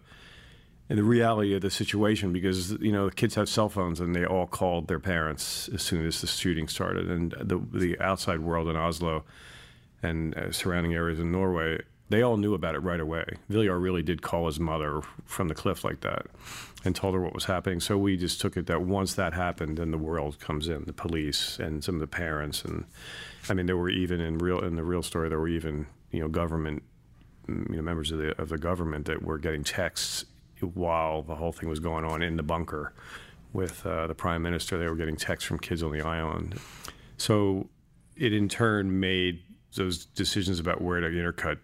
the 0.98 1.04
reality 1.04 1.54
of 1.54 1.62
the 1.62 1.70
situation 1.70 2.34
because 2.34 2.72
you 2.82 2.92
know 2.92 3.10
the 3.10 3.16
kids 3.16 3.36
have 3.36 3.48
cell 3.48 3.70
phones 3.70 4.00
and 4.00 4.16
they 4.16 4.26
all 4.26 4.48
called 4.48 4.88
their 4.88 5.00
parents 5.00 5.70
as 5.74 5.82
soon 5.82 6.06
as 6.06 6.22
the 6.22 6.28
shooting 6.28 6.68
started 6.68 7.10
and 7.10 7.34
the 7.40 7.60
the 7.72 8.00
outside 8.00 8.40
world 8.40 8.68
in 8.68 8.76
Oslo 8.76 9.24
and 10.02 10.36
uh, 10.36 10.52
surrounding 10.52 10.94
areas 10.94 11.20
in 11.20 11.32
Norway 11.32 11.80
they 12.10 12.24
all 12.24 12.38
knew 12.38 12.56
about 12.56 12.74
it 12.74 12.80
right 12.80 13.00
away. 13.00 13.24
Viljar 13.52 13.80
really 13.82 14.02
did 14.02 14.24
call 14.24 14.48
his 14.48 14.60
mother 14.60 15.02
from 15.26 15.48
the 15.48 15.54
cliff 15.54 15.84
like 15.84 16.02
that 16.02 16.26
and 16.84 16.96
told 16.96 17.14
her 17.14 17.22
what 17.22 17.36
was 17.36 17.46
happening. 17.46 17.80
So 17.80 17.98
we 17.98 18.18
just 18.18 18.42
took 18.42 18.58
it 18.58 18.66
that 18.66 18.82
once 18.82 19.14
that 19.14 19.34
happened, 19.34 19.78
then 19.78 19.92
the 19.92 19.98
world 19.98 20.40
comes 20.40 20.68
in, 20.68 20.86
the 20.86 20.94
police 20.94 21.60
and 21.60 21.84
some 21.84 21.96
of 21.96 22.02
the 22.02 22.08
parents, 22.08 22.64
and 22.64 22.86
I 23.48 23.54
mean 23.54 23.68
there 23.68 23.78
were 23.78 23.90
even 23.90 24.20
in 24.20 24.40
real 24.40 24.60
in 24.60 24.76
the 24.76 24.84
real 24.84 25.04
story 25.04 25.30
there 25.30 25.40
were 25.40 25.48
even 25.48 25.86
you 26.12 26.20
know 26.20 26.28
government 26.28 26.84
you 27.48 27.76
know 27.76 27.82
members 27.82 28.12
of 28.12 28.18
the 28.18 28.40
of 28.42 28.50
the 28.50 28.58
government 28.58 29.06
that 29.06 29.22
were 29.22 29.38
getting 29.38 29.64
texts 29.64 30.26
while 30.68 31.22
the 31.22 31.36
whole 31.36 31.52
thing 31.52 31.70
was 31.70 31.80
going 31.80 32.06
on 32.06 32.22
in 32.22 32.38
the 32.38 32.44
bunker 32.44 32.94
with 33.54 33.86
uh, 33.86 34.08
the 34.08 34.16
prime 34.16 34.42
minister. 34.42 34.78
They 34.78 34.88
were 34.88 34.96
getting 34.96 35.16
texts 35.16 35.48
from 35.48 35.60
kids 35.60 35.84
on 35.84 35.92
the 35.92 36.02
island. 36.02 36.60
So 37.18 37.70
it 38.16 38.34
in 38.34 38.50
turn 38.50 39.00
made 39.00 39.42
those 39.76 40.06
decisions 40.06 40.60
about 40.60 40.82
where 40.82 41.00
to 41.00 41.08
intercut 41.08 41.58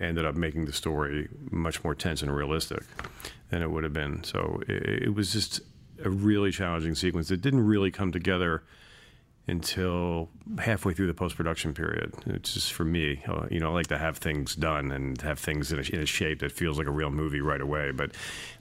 ended 0.00 0.24
up 0.24 0.36
making 0.36 0.64
the 0.64 0.72
story 0.72 1.28
much 1.50 1.82
more 1.82 1.94
tense 1.94 2.22
and 2.22 2.34
realistic 2.34 2.82
than 3.50 3.62
it 3.62 3.70
would 3.70 3.84
have 3.84 3.92
been. 3.92 4.22
So 4.24 4.62
it, 4.68 5.02
it 5.04 5.14
was 5.14 5.32
just 5.32 5.60
a 6.04 6.10
really 6.10 6.50
challenging 6.50 6.94
sequence. 6.94 7.30
It 7.30 7.40
didn't 7.40 7.66
really 7.66 7.90
come 7.90 8.12
together 8.12 8.62
until 9.48 10.28
halfway 10.58 10.92
through 10.92 11.08
the 11.08 11.14
post 11.14 11.36
production 11.36 11.74
period. 11.74 12.14
It's 12.26 12.54
just 12.54 12.72
for 12.72 12.84
me, 12.84 13.22
uh, 13.26 13.46
you 13.50 13.58
know, 13.58 13.70
I 13.70 13.74
like 13.74 13.88
to 13.88 13.98
have 13.98 14.18
things 14.18 14.54
done 14.54 14.92
and 14.92 15.20
have 15.22 15.38
things 15.38 15.72
in 15.72 15.80
a, 15.80 15.82
in 15.82 16.00
a, 16.00 16.06
shape 16.06 16.40
that 16.40 16.52
feels 16.52 16.78
like 16.78 16.86
a 16.86 16.90
real 16.92 17.10
movie 17.10 17.40
right 17.40 17.60
away. 17.60 17.90
But 17.90 18.12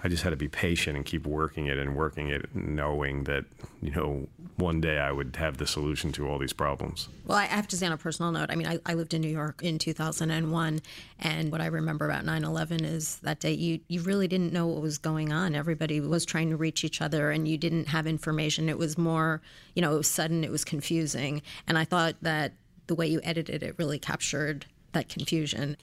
I 0.04 0.08
just 0.08 0.24
had 0.24 0.32
to 0.32 0.36
be 0.36 0.48
patient 0.48 0.96
and 0.96 1.06
keep 1.06 1.28
working 1.28 1.68
it 1.68 1.78
and 1.78 1.96
working 1.96 2.30
it, 2.30 2.56
knowing 2.56 3.26
that, 3.26 3.46
you 3.82 3.92
know, 3.92 4.28
one 4.58 4.82
day 4.82 5.00
I 5.00 5.12
would 5.12 5.36
have 5.38 5.58
the 5.58 5.68
solution 5.68 6.12
to 6.14 6.28
all 6.28 6.38
these 6.38 6.54
problems. 6.54 7.10
Well, 7.26 7.38
I 7.38 7.46
have 7.46 7.68
to 7.70 7.78
say 7.78 7.86
on 7.86 7.92
a 7.92 7.98
personal 7.98 8.32
note, 8.32 8.50
I 8.50 8.56
mean, 8.56 8.68
I, 8.68 8.80
I 8.86 8.94
lived 8.94 9.14
in 9.14 9.22
New 9.22 9.30
York 9.30 9.62
in 9.64 9.80
2001. 9.80 10.82
And 11.20 11.52
what 11.52 11.62
I 11.62 11.68
remember 11.68 12.06
about 12.06 12.26
9 12.26 12.44
11 12.44 12.86
is 12.86 13.20
that 13.20 13.40
day 13.40 13.54
you, 13.54 13.80
you 13.88 14.02
really 14.02 14.28
didn't 14.28 14.54
know 14.54 14.68
what 14.68 14.82
was 14.82 14.98
going 14.98 15.32
on. 15.32 15.56
Everybody 15.56 16.00
was 16.00 16.26
trying 16.26 16.50
to 16.50 16.58
reach 16.58 16.84
each 16.84 17.02
other 17.02 17.32
and 17.32 17.48
you 17.48 17.58
didn't 17.58 17.88
have 17.88 18.08
information. 18.08 18.70
It 18.70 18.78
was 18.78 18.98
more, 18.98 19.42
you 19.76 19.82
know, 19.82 19.94
it 19.94 19.98
was 19.98 20.08
sudden, 20.08 20.44
it 20.44 20.52
was 20.52 20.64
confusing. 20.72 21.42
And 21.68 21.78
I 21.78 21.84
thought 21.84 22.16
that 22.22 22.54
the 22.88 22.96
way 22.96 23.08
you 23.08 23.20
edited 23.24 23.62
it 23.62 23.76
really 23.78 24.00
captured 24.00 24.66
that 24.94 25.10
confusion. 25.10 25.76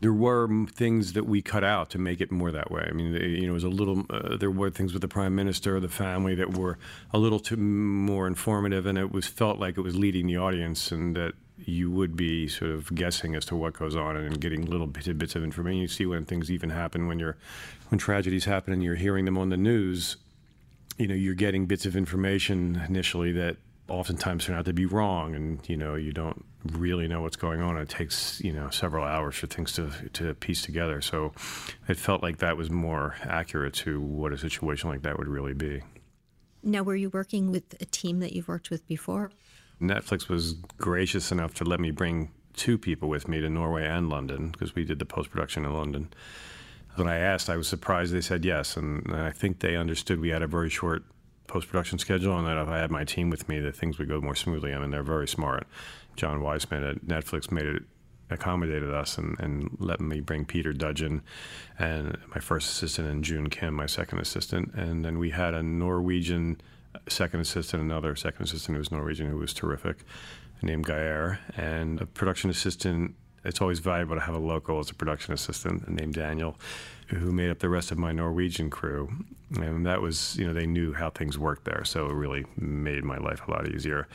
There 0.00 0.12
were 0.12 0.48
things 0.66 1.14
that 1.14 1.24
we 1.24 1.42
cut 1.42 1.64
out 1.64 1.90
to 1.90 1.98
make 1.98 2.20
it 2.20 2.30
more 2.30 2.52
that 2.52 2.70
way. 2.70 2.86
I 2.88 2.92
mean, 2.92 3.12
you 3.14 3.42
know, 3.42 3.50
it 3.50 3.60
was 3.62 3.64
a 3.64 3.68
little. 3.68 4.04
Uh, 4.08 4.36
there 4.36 4.50
were 4.50 4.70
things 4.70 4.92
with 4.92 5.02
the 5.02 5.08
prime 5.08 5.34
minister, 5.34 5.80
the 5.80 5.88
family 5.88 6.34
that 6.36 6.56
were 6.56 6.78
a 7.12 7.18
little 7.18 7.40
too 7.40 7.56
more 7.56 8.26
informative, 8.26 8.86
and 8.86 8.98
it 8.98 9.10
was 9.12 9.26
felt 9.26 9.58
like 9.58 9.76
it 9.78 9.80
was 9.80 9.96
leading 9.96 10.26
the 10.26 10.36
audience, 10.36 10.92
and 10.92 11.16
that 11.16 11.34
you 11.58 11.90
would 11.90 12.14
be 12.16 12.46
sort 12.46 12.70
of 12.70 12.94
guessing 12.94 13.34
as 13.34 13.44
to 13.46 13.56
what 13.56 13.72
goes 13.74 13.96
on 13.96 14.16
and 14.16 14.40
getting 14.40 14.66
little 14.66 14.86
bits 14.86 15.34
of 15.34 15.42
information. 15.42 15.80
You 15.80 15.88
see 15.88 16.06
when 16.06 16.24
things 16.24 16.50
even 16.50 16.70
happen 16.70 17.08
when 17.08 17.18
you're 17.18 17.36
when 17.88 17.98
tragedies 17.98 18.44
happen 18.44 18.72
and 18.72 18.82
you're 18.82 19.00
hearing 19.06 19.24
them 19.24 19.38
on 19.38 19.48
the 19.48 19.56
news. 19.56 20.16
You 20.98 21.08
know, 21.08 21.14
you're 21.14 21.34
getting 21.34 21.66
bits 21.66 21.84
of 21.86 21.94
information 21.96 22.82
initially 22.88 23.32
that 23.32 23.56
oftentimes 23.88 24.46
turn 24.46 24.56
out 24.56 24.64
to 24.64 24.72
be 24.72 24.86
wrong, 24.86 25.34
and 25.34 25.66
you 25.68 25.76
know 25.76 25.94
you 25.94 26.12
don't 26.12 26.44
really 26.72 27.06
know 27.06 27.22
what's 27.22 27.36
going 27.36 27.60
on. 27.60 27.76
It 27.76 27.88
takes 27.88 28.40
you 28.40 28.52
know 28.52 28.70
several 28.70 29.04
hours 29.04 29.36
for 29.36 29.46
things 29.46 29.72
to 29.74 29.90
to 30.14 30.34
piece 30.34 30.62
together. 30.62 31.00
So 31.00 31.32
it 31.88 31.96
felt 31.96 32.22
like 32.22 32.38
that 32.38 32.56
was 32.56 32.70
more 32.70 33.16
accurate 33.22 33.74
to 33.74 34.00
what 34.00 34.32
a 34.32 34.38
situation 34.38 34.90
like 34.90 35.02
that 35.02 35.18
would 35.18 35.28
really 35.28 35.54
be. 35.54 35.82
Now, 36.62 36.82
were 36.82 36.96
you 36.96 37.10
working 37.10 37.52
with 37.52 37.80
a 37.80 37.84
team 37.84 38.18
that 38.20 38.32
you've 38.32 38.48
worked 38.48 38.70
with 38.70 38.86
before? 38.88 39.30
Netflix 39.80 40.28
was 40.28 40.54
gracious 40.78 41.30
enough 41.30 41.54
to 41.54 41.64
let 41.64 41.80
me 41.80 41.90
bring 41.90 42.32
two 42.54 42.78
people 42.78 43.08
with 43.08 43.28
me 43.28 43.40
to 43.40 43.48
Norway 43.48 43.86
and 43.86 44.08
London 44.08 44.50
because 44.50 44.74
we 44.74 44.84
did 44.84 44.98
the 44.98 45.04
post 45.04 45.30
production 45.30 45.64
in 45.64 45.72
London. 45.72 46.08
When 46.96 47.08
I 47.08 47.18
asked, 47.18 47.50
I 47.50 47.56
was 47.56 47.68
surprised 47.68 48.14
they 48.14 48.22
said 48.22 48.44
yes, 48.44 48.76
and 48.76 49.14
I 49.14 49.30
think 49.30 49.60
they 49.60 49.76
understood 49.76 50.18
we 50.18 50.30
had 50.30 50.42
a 50.42 50.46
very 50.46 50.70
short 50.70 51.04
post 51.46 51.68
production 51.68 51.98
schedule, 51.98 52.36
and 52.38 52.46
that 52.46 52.56
if 52.56 52.68
I 52.68 52.78
had 52.78 52.90
my 52.90 53.04
team 53.04 53.30
with 53.30 53.48
me, 53.48 53.60
that 53.60 53.76
things 53.76 53.98
would 53.98 54.08
go 54.08 54.20
more 54.20 54.34
smoothly. 54.34 54.74
I 54.74 54.78
mean, 54.78 54.90
they're 54.90 55.02
very 55.02 55.28
smart. 55.28 55.66
John 56.16 56.40
Weissman 56.42 56.84
at 56.84 57.06
Netflix 57.06 57.50
made 57.50 57.66
it 57.66 57.82
accommodated 58.30 58.92
us 58.92 59.18
and, 59.18 59.38
and 59.38 59.76
let 59.78 60.00
me 60.00 60.20
bring 60.20 60.44
Peter 60.44 60.72
Dudgeon 60.72 61.22
and 61.78 62.18
my 62.34 62.40
first 62.40 62.68
assistant 62.70 63.08
and 63.08 63.22
June 63.22 63.48
Kim, 63.48 63.74
my 63.74 63.86
second 63.86 64.18
assistant. 64.18 64.74
And 64.74 65.04
then 65.04 65.18
we 65.18 65.30
had 65.30 65.54
a 65.54 65.62
Norwegian 65.62 66.60
second 67.08 67.40
assistant, 67.40 67.82
another 67.82 68.16
second 68.16 68.44
assistant 68.44 68.74
who 68.74 68.78
was 68.78 68.90
Norwegian 68.90 69.30
who 69.30 69.38
was 69.38 69.52
terrific, 69.52 69.98
named 70.62 70.86
Geir, 70.86 71.38
and 71.56 72.00
a 72.00 72.06
production 72.06 72.50
assistant. 72.50 73.14
It's 73.44 73.60
always 73.60 73.78
valuable 73.78 74.16
to 74.16 74.22
have 74.22 74.34
a 74.34 74.40
local 74.40 74.80
as 74.80 74.90
a 74.90 74.94
production 74.94 75.32
assistant 75.32 75.88
named 75.88 76.14
Daniel 76.14 76.58
who 77.06 77.32
made 77.32 77.50
up 77.50 77.60
the 77.60 77.68
rest 77.68 77.92
of 77.92 77.98
my 77.98 78.12
Norwegian 78.12 78.70
crew. 78.70 79.10
And 79.54 79.86
that 79.86 80.02
was, 80.02 80.36
you 80.36 80.46
know, 80.46 80.52
they 80.52 80.66
knew 80.66 80.92
how 80.92 81.10
things 81.10 81.38
worked 81.38 81.64
there. 81.64 81.84
So 81.84 82.06
it 82.06 82.14
really 82.14 82.44
made 82.56 83.04
my 83.04 83.18
life 83.18 83.46
a 83.46 83.50
lot 83.50 83.68
easier. 83.68 84.08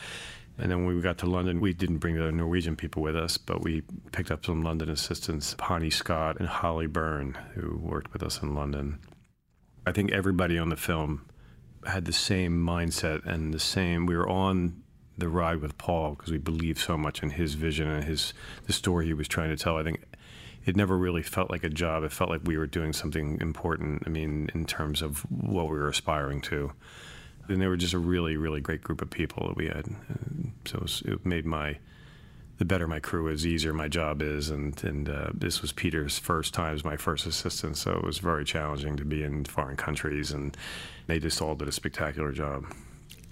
And 0.57 0.69
then 0.69 0.85
when 0.85 0.95
we 0.95 1.01
got 1.01 1.17
to 1.19 1.25
London, 1.25 1.61
we 1.61 1.73
didn't 1.73 1.97
bring 1.97 2.15
the 2.15 2.31
Norwegian 2.31 2.75
people 2.75 3.01
with 3.01 3.15
us, 3.15 3.37
but 3.37 3.63
we 3.63 3.81
picked 4.11 4.29
up 4.29 4.45
some 4.45 4.63
London 4.63 4.89
assistants, 4.89 5.55
Pani 5.57 5.89
Scott 5.89 6.37
and 6.39 6.47
Holly 6.47 6.87
Byrne, 6.87 7.37
who 7.55 7.77
worked 7.77 8.13
with 8.13 8.21
us 8.21 8.41
in 8.41 8.53
London. 8.53 8.99
I 9.87 9.91
think 9.91 10.11
everybody 10.11 10.57
on 10.59 10.69
the 10.69 10.75
film 10.75 11.25
had 11.87 12.05
the 12.05 12.13
same 12.13 12.63
mindset 12.63 13.25
and 13.25 13.53
the 13.53 13.59
same. 13.59 14.05
We 14.05 14.15
were 14.15 14.29
on 14.29 14.83
the 15.17 15.29
ride 15.29 15.61
with 15.61 15.77
Paul 15.77 16.11
because 16.11 16.31
we 16.31 16.37
believed 16.37 16.79
so 16.79 16.97
much 16.97 17.23
in 17.23 17.31
his 17.31 17.55
vision 17.55 17.87
and 17.87 18.03
his 18.03 18.33
the 18.67 18.73
story 18.73 19.07
he 19.07 19.13
was 19.13 19.27
trying 19.27 19.49
to 19.49 19.57
tell. 19.57 19.77
I 19.77 19.83
think 19.83 20.03
it 20.65 20.75
never 20.75 20.97
really 20.97 21.23
felt 21.23 21.49
like 21.49 21.63
a 21.63 21.69
job. 21.69 22.03
It 22.03 22.11
felt 22.11 22.29
like 22.29 22.41
we 22.43 22.57
were 22.57 22.67
doing 22.67 22.93
something 22.93 23.39
important. 23.41 24.03
I 24.05 24.09
mean, 24.09 24.49
in 24.53 24.65
terms 24.65 25.01
of 25.01 25.19
what 25.31 25.65
we 25.65 25.77
were 25.77 25.89
aspiring 25.89 26.41
to. 26.41 26.71
And 27.47 27.61
they 27.61 27.67
were 27.67 27.77
just 27.77 27.93
a 27.93 27.99
really, 27.99 28.37
really 28.37 28.61
great 28.61 28.83
group 28.83 29.01
of 29.01 29.09
people 29.09 29.47
that 29.47 29.57
we 29.57 29.67
had. 29.67 29.85
So 30.65 30.77
it, 30.77 30.81
was, 30.81 31.03
it, 31.05 31.25
made 31.25 31.45
my 31.45 31.77
the 32.59 32.65
better 32.65 32.87
my 32.87 32.99
crew 32.99 33.27
is, 33.27 33.45
easier 33.47 33.73
my 33.73 33.87
job 33.87 34.21
is. 34.21 34.51
And 34.51 34.81
and 34.83 35.09
uh, 35.09 35.31
this 35.33 35.63
was 35.63 35.71
Peter's 35.71 36.19
first 36.19 36.53
time 36.53 36.75
as 36.75 36.85
my 36.85 36.95
first 36.95 37.25
assistant, 37.25 37.77
so 37.77 37.93
it 37.93 38.03
was 38.03 38.19
very 38.19 38.45
challenging 38.45 38.95
to 38.97 39.05
be 39.05 39.23
in 39.23 39.45
foreign 39.45 39.77
countries. 39.77 40.31
And 40.31 40.55
they 41.07 41.19
just 41.19 41.41
all 41.41 41.55
did 41.55 41.67
a 41.67 41.71
spectacular 41.71 42.31
job. 42.31 42.65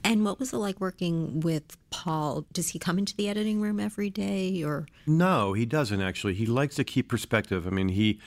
And 0.04 0.26
what 0.26 0.40
was 0.40 0.54
it 0.54 0.58
like 0.58 0.80
working 0.80 1.42
with 1.42 1.78
Paul? 1.90 2.46
Does 2.52 2.70
he 2.70 2.80
come 2.80 2.98
into 2.98 3.16
the 3.16 3.30
editing 3.30 3.62
room 3.62 3.80
every 3.80 4.10
day 4.10 4.64
or 4.64 4.88
No, 5.06 5.54
he 5.54 5.66
doesn't 5.66 6.02
actually. 6.02 6.34
He 6.34 6.46
likes 6.46 6.76
to 6.76 6.84
keep 6.84 7.10
perspective. 7.10 7.68
I 7.68 7.70
mean, 7.70 7.90
he 7.90 8.20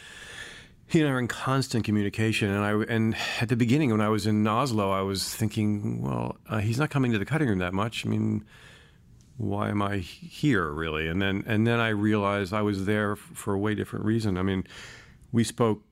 he 0.87 1.01
and 1.01 1.09
I 1.09 1.13
are 1.13 1.19
in 1.19 1.29
constant 1.29 1.85
communication, 1.85 2.51
and 2.51 2.65
I 2.65 2.93
and 2.93 3.17
at 3.41 3.49
the 3.49 3.57
beginning 3.57 3.91
when 3.91 4.03
I 4.03 4.09
was 4.09 4.27
in 4.27 4.47
Oslo, 4.47 4.91
I 4.91 5.01
was 5.01 5.35
thinking, 5.35 6.03
well, 6.03 6.37
uh, 6.49 6.59
he's 6.59 6.79
not 6.79 6.91
coming 6.91 7.13
to 7.13 7.19
the 7.19 7.25
cutting 7.25 7.49
room 7.49 7.59
that 7.61 7.73
much. 7.73 8.05
I 8.05 8.11
mean, 8.11 8.45
why 9.39 9.71
am 9.71 9.81
I 9.81 9.99
here 9.99 10.69
really? 10.71 11.09
And 11.09 11.23
then 11.23 11.45
and 11.47 11.67
then 11.67 11.81
I 11.81 11.89
realized 11.89 12.53
I 12.53 12.63
was 12.63 12.85
there 12.85 13.17
for 13.17 13.55
a 13.55 13.59
way 13.59 13.75
different 13.75 14.05
reason. 14.05 14.37
I 14.37 14.43
mean, 14.43 14.65
we 15.33 15.45
spoke 15.45 15.83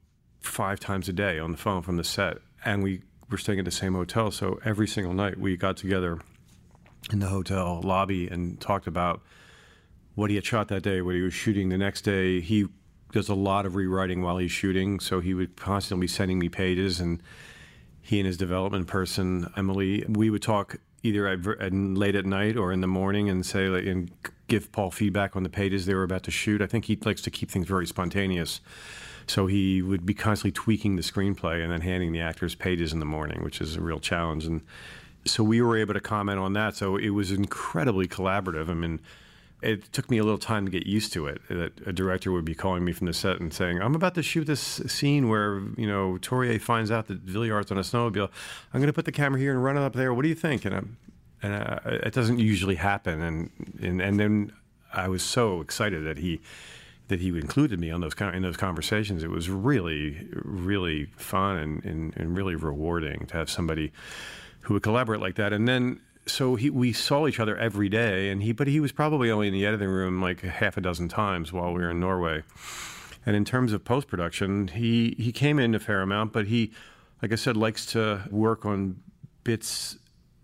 five 0.40 0.80
times 0.80 1.08
a 1.08 1.12
day 1.12 1.38
on 1.38 1.52
the 1.52 1.58
phone 1.58 1.82
from 1.82 1.96
the 1.96 2.04
set, 2.04 2.38
and 2.64 2.82
we 2.82 3.02
we're 3.30 3.38
staying 3.38 3.58
at 3.58 3.64
the 3.64 3.70
same 3.70 3.94
hotel, 3.94 4.30
so 4.30 4.60
every 4.64 4.88
single 4.88 5.14
night 5.14 5.38
we 5.38 5.56
got 5.56 5.76
together 5.76 6.18
in 7.12 7.20
the 7.20 7.28
hotel 7.28 7.80
lobby 7.82 8.28
and 8.28 8.60
talked 8.60 8.86
about 8.86 9.22
what 10.14 10.30
he 10.30 10.36
had 10.36 10.44
shot 10.44 10.68
that 10.68 10.82
day, 10.82 11.00
what 11.00 11.14
he 11.14 11.22
was 11.22 11.32
shooting 11.32 11.68
the 11.68 11.78
next 11.78 12.02
day. 12.02 12.40
He 12.40 12.66
does 13.12 13.28
a 13.28 13.34
lot 13.34 13.66
of 13.66 13.74
rewriting 13.74 14.22
while 14.22 14.38
he's 14.38 14.50
shooting, 14.50 15.00
so 15.00 15.20
he 15.20 15.34
would 15.34 15.56
constantly 15.56 16.04
be 16.04 16.08
sending 16.08 16.38
me 16.38 16.48
pages, 16.48 17.00
and 17.00 17.22
he 18.02 18.18
and 18.18 18.26
his 18.26 18.36
development 18.36 18.86
person 18.86 19.50
Emily, 19.56 20.04
we 20.08 20.30
would 20.30 20.42
talk 20.42 20.76
either 21.02 21.26
at, 21.26 21.46
at, 21.60 21.72
late 21.72 22.14
at 22.14 22.26
night 22.26 22.56
or 22.56 22.72
in 22.72 22.80
the 22.80 22.86
morning 22.86 23.28
and 23.28 23.46
say 23.46 23.66
and 23.66 24.10
give 24.48 24.70
Paul 24.72 24.90
feedback 24.90 25.36
on 25.36 25.44
the 25.44 25.48
pages 25.48 25.86
they 25.86 25.94
were 25.94 26.02
about 26.02 26.24
to 26.24 26.30
shoot. 26.30 26.60
I 26.60 26.66
think 26.66 26.86
he 26.86 26.98
likes 27.04 27.22
to 27.22 27.30
keep 27.30 27.50
things 27.50 27.66
very 27.66 27.86
spontaneous. 27.86 28.60
So 29.30 29.46
he 29.46 29.80
would 29.80 30.04
be 30.04 30.12
constantly 30.12 30.50
tweaking 30.50 30.96
the 30.96 31.02
screenplay 31.02 31.62
and 31.62 31.70
then 31.72 31.82
handing 31.82 32.10
the 32.10 32.20
actors 32.20 32.56
pages 32.56 32.92
in 32.92 32.98
the 32.98 33.06
morning, 33.06 33.44
which 33.44 33.60
is 33.60 33.76
a 33.76 33.80
real 33.80 34.00
challenge. 34.00 34.44
And 34.44 34.62
so 35.24 35.44
we 35.44 35.62
were 35.62 35.78
able 35.78 35.94
to 35.94 36.00
comment 36.00 36.40
on 36.40 36.52
that. 36.54 36.74
So 36.74 36.96
it 36.96 37.10
was 37.10 37.30
incredibly 37.30 38.08
collaborative. 38.08 38.68
I 38.68 38.74
mean, 38.74 39.00
it 39.62 39.92
took 39.92 40.10
me 40.10 40.18
a 40.18 40.24
little 40.24 40.38
time 40.38 40.64
to 40.64 40.70
get 40.70 40.84
used 40.84 41.12
to 41.12 41.26
it. 41.26 41.42
That 41.48 41.86
a 41.86 41.92
director 41.92 42.32
would 42.32 42.44
be 42.44 42.56
calling 42.56 42.84
me 42.84 42.92
from 42.92 43.06
the 43.06 43.12
set 43.12 43.38
and 43.38 43.54
saying, 43.54 43.80
"I'm 43.80 43.94
about 43.94 44.14
to 44.14 44.22
shoot 44.22 44.46
this 44.46 44.60
scene 44.60 45.28
where 45.28 45.60
you 45.76 45.86
know 45.86 46.18
Torje 46.20 46.60
finds 46.60 46.90
out 46.90 47.06
that 47.06 47.24
Viljar's 47.24 47.70
on 47.70 47.78
a 47.78 47.82
snowmobile. 47.82 48.30
I'm 48.72 48.80
going 48.80 48.88
to 48.88 48.92
put 48.92 49.04
the 49.04 49.12
camera 49.12 49.38
here 49.38 49.52
and 49.52 49.62
run 49.62 49.76
it 49.76 49.82
up 49.82 49.92
there. 49.92 50.12
What 50.12 50.22
do 50.22 50.28
you 50.28 50.34
think?" 50.34 50.64
And, 50.64 50.74
I'm, 50.74 50.96
and 51.42 51.54
uh, 51.54 51.78
it 51.84 52.14
doesn't 52.14 52.40
usually 52.40 52.76
happen. 52.76 53.20
And, 53.20 53.50
and 53.80 54.00
and 54.00 54.18
then 54.18 54.52
I 54.92 55.08
was 55.08 55.22
so 55.22 55.60
excited 55.60 56.04
that 56.04 56.18
he 56.18 56.40
that 57.10 57.20
he 57.20 57.28
included 57.28 57.78
me 57.78 57.90
on 57.90 58.00
those 58.00 58.14
in 58.32 58.42
those 58.42 58.56
conversations. 58.56 59.22
It 59.22 59.30
was 59.30 59.50
really, 59.50 60.26
really 60.32 61.04
fun 61.16 61.58
and, 61.58 61.84
and, 61.84 62.16
and 62.16 62.36
really 62.36 62.54
rewarding 62.54 63.26
to 63.26 63.36
have 63.36 63.50
somebody 63.50 63.92
who 64.62 64.74
would 64.74 64.82
collaborate 64.82 65.20
like 65.20 65.34
that. 65.34 65.52
And 65.52 65.68
then 65.68 66.00
so 66.26 66.54
he, 66.56 66.70
we 66.70 66.92
saw 66.92 67.26
each 67.26 67.40
other 67.40 67.56
every 67.56 67.88
day, 67.88 68.30
and 68.30 68.42
he, 68.42 68.52
but 68.52 68.66
he 68.66 68.80
was 68.80 68.92
probably 68.92 69.30
only 69.30 69.48
in 69.48 69.52
the 69.52 69.66
editing 69.66 69.88
room 69.88 70.20
like 70.20 70.40
half 70.40 70.76
a 70.76 70.80
dozen 70.80 71.08
times 71.08 71.52
while 71.52 71.72
we 71.72 71.80
were 71.80 71.90
in 71.90 72.00
Norway. 72.00 72.42
And 73.26 73.36
in 73.36 73.44
terms 73.44 73.72
of 73.72 73.84
post 73.84 74.08
production, 74.08 74.68
he 74.68 75.14
he 75.18 75.30
came 75.30 75.58
in 75.58 75.74
a 75.74 75.78
fair 75.78 76.00
amount, 76.00 76.32
but 76.32 76.46
he, 76.46 76.72
like 77.20 77.32
I 77.32 77.36
said, 77.36 77.56
likes 77.56 77.84
to 77.86 78.26
work 78.30 78.64
on 78.64 79.02
bits 79.44 79.96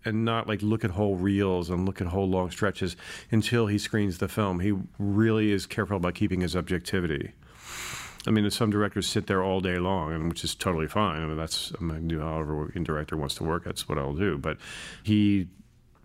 and 0.07 0.25
not 0.25 0.47
like 0.47 0.61
look 0.61 0.83
at 0.83 0.91
whole 0.91 1.15
reels 1.15 1.69
and 1.69 1.85
look 1.85 2.01
at 2.01 2.07
whole 2.07 2.27
long 2.27 2.49
stretches 2.49 2.95
until 3.31 3.67
he 3.67 3.77
screens 3.77 4.17
the 4.17 4.27
film. 4.27 4.59
He 4.59 4.73
really 4.97 5.51
is 5.51 5.65
careful 5.65 5.97
about 5.97 6.15
keeping 6.15 6.41
his 6.41 6.55
objectivity. 6.55 7.33
I 8.25 8.31
mean, 8.31 8.49
some 8.49 8.71
directors 8.71 9.07
sit 9.07 9.27
there 9.27 9.41
all 9.41 9.61
day 9.61 9.77
long, 9.77 10.11
and 10.13 10.27
which 10.27 10.43
is 10.43 10.53
totally 10.53 10.87
fine. 10.87 11.21
I 11.21 11.25
mean, 11.25 11.37
that's 11.37 11.71
I 11.79 11.83
mean, 11.83 12.09
however 12.19 12.71
a 12.75 12.79
director 12.79 13.15
wants 13.15 13.35
to 13.35 13.43
work. 13.43 13.63
That's 13.63 13.87
what 13.87 13.97
I'll 13.97 14.15
do. 14.15 14.37
But 14.37 14.57
he 15.03 15.47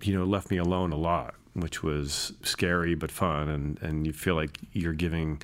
you 0.03 0.19
know, 0.19 0.25
left 0.25 0.51
me 0.51 0.59
alone 0.59 0.93
a 0.93 0.97
lot, 0.97 1.35
which 1.55 1.83
was 1.83 2.33
scary 2.43 2.95
but 2.95 3.11
fun, 3.11 3.49
and 3.49 3.81
and 3.83 4.07
you 4.07 4.13
feel 4.13 4.35
like 4.35 4.59
you're 4.73 4.93
giving 4.93 5.41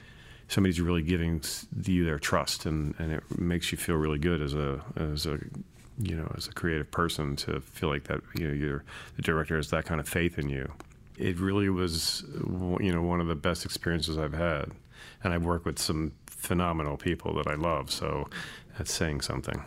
somebody's 0.48 0.80
really 0.80 1.02
giving 1.02 1.42
you 1.84 2.04
their 2.04 2.18
trust, 2.18 2.66
and 2.66 2.94
and 2.98 3.12
it 3.12 3.38
makes 3.38 3.72
you 3.72 3.78
feel 3.78 3.96
really 3.96 4.18
good 4.18 4.42
as 4.42 4.54
a 4.54 4.80
as 4.96 5.26
a 5.26 5.38
you 5.98 6.16
know 6.16 6.32
as 6.36 6.46
a 6.46 6.52
creative 6.52 6.90
person 6.90 7.36
to 7.36 7.60
feel 7.60 7.88
like 7.88 8.04
that 8.04 8.20
you 8.34 8.48
know 8.48 8.54
you're 8.54 8.84
the 9.16 9.22
director 9.22 9.56
has 9.56 9.70
that 9.70 9.84
kind 9.84 10.00
of 10.00 10.08
faith 10.08 10.38
in 10.38 10.48
you. 10.48 10.70
It 11.16 11.38
really 11.38 11.68
was 11.68 12.24
you 12.80 12.92
know 12.92 13.02
one 13.02 13.20
of 13.20 13.26
the 13.26 13.34
best 13.34 13.64
experiences 13.64 14.18
I've 14.18 14.34
had, 14.34 14.72
and 15.22 15.32
I've 15.32 15.44
worked 15.44 15.66
with 15.66 15.78
some 15.78 16.12
phenomenal 16.26 16.96
people 16.96 17.34
that 17.34 17.48
I 17.48 17.54
love, 17.54 17.90
so 17.90 18.28
that's 18.76 18.92
saying 18.92 19.22
something. 19.22 19.64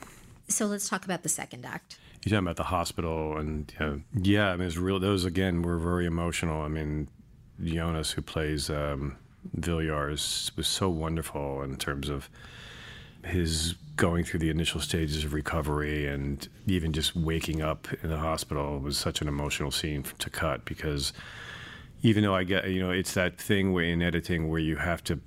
So 0.48 0.66
let's 0.66 0.90
talk 0.90 1.06
about 1.06 1.24
the 1.24 1.30
second 1.30 1.66
act 1.66 1.98
you're 2.24 2.32
talking 2.32 2.46
about 2.46 2.58
the 2.58 2.64
hospital 2.64 3.38
and 3.38 3.72
you 3.80 3.86
know, 3.86 4.02
yeah, 4.22 4.50
I 4.50 4.56
mean, 4.56 4.68
it's 4.68 4.78
real. 4.78 5.00
Those 5.00 5.26
again 5.26 5.62
were 5.62 5.78
very 5.78 6.06
emotional. 6.06 6.62
I 6.62 6.68
mean, 6.68 7.08
Jonas, 7.64 8.12
who 8.12 8.22
plays 8.22 8.70
um, 8.70 9.18
Viljar, 9.58 10.10
was 10.56 10.68
so 10.68 10.90
wonderful 10.90 11.64
in 11.64 11.78
terms 11.78 12.10
of 12.10 12.30
his 13.26 13.76
going 14.02 14.24
through 14.24 14.40
the 14.40 14.50
initial 14.50 14.82
stages 14.82 15.24
of 15.24 15.32
recovery 15.32 16.08
and 16.08 16.50
even 16.66 16.92
just 16.92 17.16
waking 17.16 17.62
up 17.62 17.88
in 18.02 18.10
the 18.10 18.18
hospital 18.18 18.80
was 18.80 18.98
such 18.98 19.22
an 19.22 19.28
emotional 19.28 19.70
scene 19.70 20.04
to 20.18 20.28
cut 20.28 20.66
because 20.66 21.14
even 22.02 22.24
though 22.24 22.34
I 22.34 22.44
get, 22.44 22.68
you 22.72 22.82
know, 22.82 22.90
it's 22.90 23.14
that 23.14 23.40
thing 23.40 23.74
where 23.74 23.84
in 23.84 24.02
editing 24.02 24.50
where 24.50 24.60
you 24.60 24.78
have 24.78 25.04
to, 25.04 25.20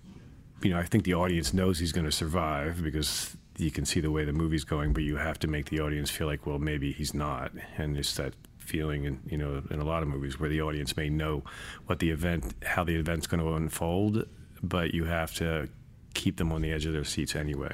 you 0.61 0.71
know, 0.71 0.79
I 0.81 0.83
think 0.83 1.05
the 1.05 1.15
audience 1.15 1.55
knows 1.55 1.79
he's 1.79 1.93
going 1.93 2.05
to 2.05 2.11
survive 2.11 2.83
because 2.83 3.37
you 3.59 3.71
can 3.71 3.85
see 3.85 4.01
the 4.01 4.11
way 4.11 4.25
the 4.25 4.33
movie's 4.33 4.65
going, 4.65 4.93
but 4.93 5.05
you 5.05 5.19
have 5.19 5.39
to 5.39 5.47
make 5.47 5.71
the 5.71 5.79
audience 5.79 6.11
feel 6.11 6.27
like, 6.27 6.45
well, 6.45 6.59
maybe 6.59 6.91
he's 6.91 7.15
not, 7.15 7.53
and 7.79 7.97
it's 7.97 8.17
that 8.17 8.35
feeling, 8.59 9.05
in, 9.05 9.21
you 9.31 9.39
know, 9.39 9.63
in 9.71 9.79
a 9.79 9.85
lot 9.85 10.03
of 10.03 10.09
movies 10.09 10.41
where 10.41 10.51
the 10.51 10.61
audience 10.61 10.97
may 10.97 11.09
know 11.09 11.45
what 11.87 12.01
the 12.01 12.11
event, 12.11 12.53
how 12.65 12.83
the 12.83 12.97
event's 12.97 13.29
going 13.29 13.41
to 13.41 13.53
unfold, 13.55 14.27
but 14.65 14.93
you 14.93 15.05
have 15.05 15.33
to 15.35 15.69
keep 16.15 16.37
them 16.37 16.53
on 16.53 16.63
the 16.63 16.73
edge 16.73 16.87
of 16.87 16.93
their 16.93 17.05
seats 17.05 17.37
anyway. 17.37 17.73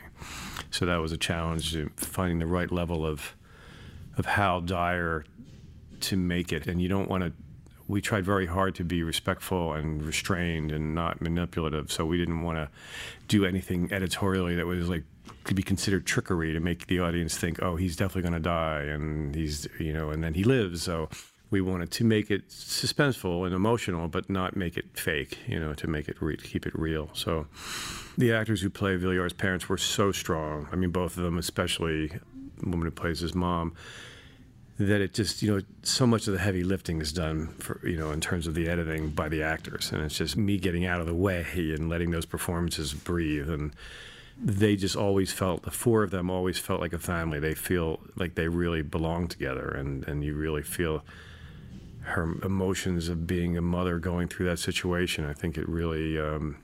So 0.70 0.86
that 0.86 0.96
was 0.96 1.12
a 1.12 1.16
challenge, 1.16 1.76
uh, 1.76 1.86
finding 1.96 2.38
the 2.38 2.46
right 2.46 2.70
level 2.70 3.06
of 3.06 3.36
of 4.16 4.26
how 4.26 4.60
dire 4.60 5.24
to 6.00 6.16
make 6.16 6.52
it, 6.52 6.66
and 6.66 6.80
you 6.80 6.88
don't 6.88 7.08
want 7.08 7.24
to. 7.24 7.32
We 7.86 8.00
tried 8.00 8.24
very 8.24 8.46
hard 8.46 8.76
to 8.76 8.84
be 8.84 9.02
respectful 9.02 9.72
and 9.72 10.02
restrained 10.02 10.70
and 10.70 10.94
not 10.94 11.20
manipulative, 11.20 11.90
so 11.90 12.06
we 12.06 12.18
didn't 12.18 12.42
want 12.42 12.56
to 12.58 12.68
do 13.26 13.44
anything 13.44 13.92
editorially 13.92 14.54
that 14.56 14.66
was 14.66 14.88
like 14.88 15.04
could 15.44 15.56
be 15.56 15.62
considered 15.62 16.06
trickery 16.06 16.52
to 16.52 16.60
make 16.60 16.86
the 16.86 17.00
audience 17.00 17.36
think, 17.36 17.62
oh, 17.62 17.76
he's 17.76 17.96
definitely 17.96 18.22
going 18.22 18.34
to 18.34 18.40
die, 18.40 18.82
and 18.82 19.34
he's 19.34 19.66
you 19.78 19.92
know, 19.92 20.10
and 20.10 20.22
then 20.22 20.34
he 20.34 20.44
lives. 20.44 20.82
So 20.82 21.08
we 21.50 21.60
wanted 21.60 21.90
to 21.90 22.04
make 22.04 22.30
it 22.30 22.48
suspenseful 22.48 23.44
and 23.44 23.54
emotional, 23.54 24.08
but 24.08 24.30
not 24.30 24.56
make 24.56 24.76
it 24.76 24.86
fake. 24.94 25.38
You 25.46 25.58
know, 25.58 25.74
to 25.74 25.86
make 25.86 26.08
it 26.08 26.16
re- 26.20 26.36
keep 26.36 26.66
it 26.66 26.74
real. 26.78 27.10
So 27.12 27.46
the 28.16 28.32
actors 28.32 28.60
who 28.60 28.70
play 28.70 28.96
Viljar's 28.96 29.32
parents 29.32 29.68
were 29.68 29.78
so 29.78 30.12
strong. 30.12 30.68
I 30.72 30.76
mean, 30.76 30.90
both 30.90 31.16
of 31.16 31.22
them, 31.22 31.38
especially 31.38 32.08
the 32.08 32.68
woman 32.68 32.82
who 32.82 32.90
plays 32.90 33.20
his 33.20 33.34
mom. 33.34 33.74
That 34.78 35.02
it 35.02 35.12
just, 35.12 35.42
you 35.42 35.54
know, 35.54 35.62
so 35.82 36.06
much 36.06 36.26
of 36.26 36.32
the 36.32 36.38
heavy 36.38 36.62
lifting 36.62 37.02
is 37.02 37.12
done 37.12 37.48
for, 37.58 37.86
you 37.86 37.98
know, 37.98 38.12
in 38.12 38.20
terms 38.22 38.46
of 38.46 38.54
the 38.54 38.66
editing 38.66 39.10
by 39.10 39.28
the 39.28 39.42
actors. 39.42 39.92
And 39.92 40.02
it's 40.02 40.16
just 40.16 40.38
me 40.38 40.56
getting 40.56 40.86
out 40.86 41.00
of 41.00 41.06
the 41.06 41.14
way 41.14 41.44
and 41.54 41.90
letting 41.90 42.12
those 42.12 42.24
performances 42.24 42.94
breathe. 42.94 43.50
And, 43.50 43.74
they 44.42 44.74
just 44.74 44.96
always 44.96 45.32
felt 45.32 45.62
the 45.62 45.70
four 45.70 46.02
of 46.02 46.10
them 46.10 46.30
always 46.30 46.58
felt 46.58 46.80
like 46.80 46.92
a 46.92 46.98
family. 46.98 47.38
They 47.38 47.54
feel 47.54 48.00
like 48.16 48.34
they 48.34 48.48
really 48.48 48.82
belong 48.82 49.28
together, 49.28 49.68
and 49.68 50.06
and 50.08 50.24
you 50.24 50.34
really 50.34 50.62
feel 50.62 51.04
her 52.02 52.34
emotions 52.44 53.08
of 53.08 53.26
being 53.26 53.56
a 53.56 53.62
mother 53.62 53.98
going 53.98 54.28
through 54.28 54.46
that 54.46 54.58
situation. 54.58 55.24
I 55.24 55.32
think 55.32 55.58
it 55.58 55.68
really. 55.68 56.18
Um, 56.18 56.56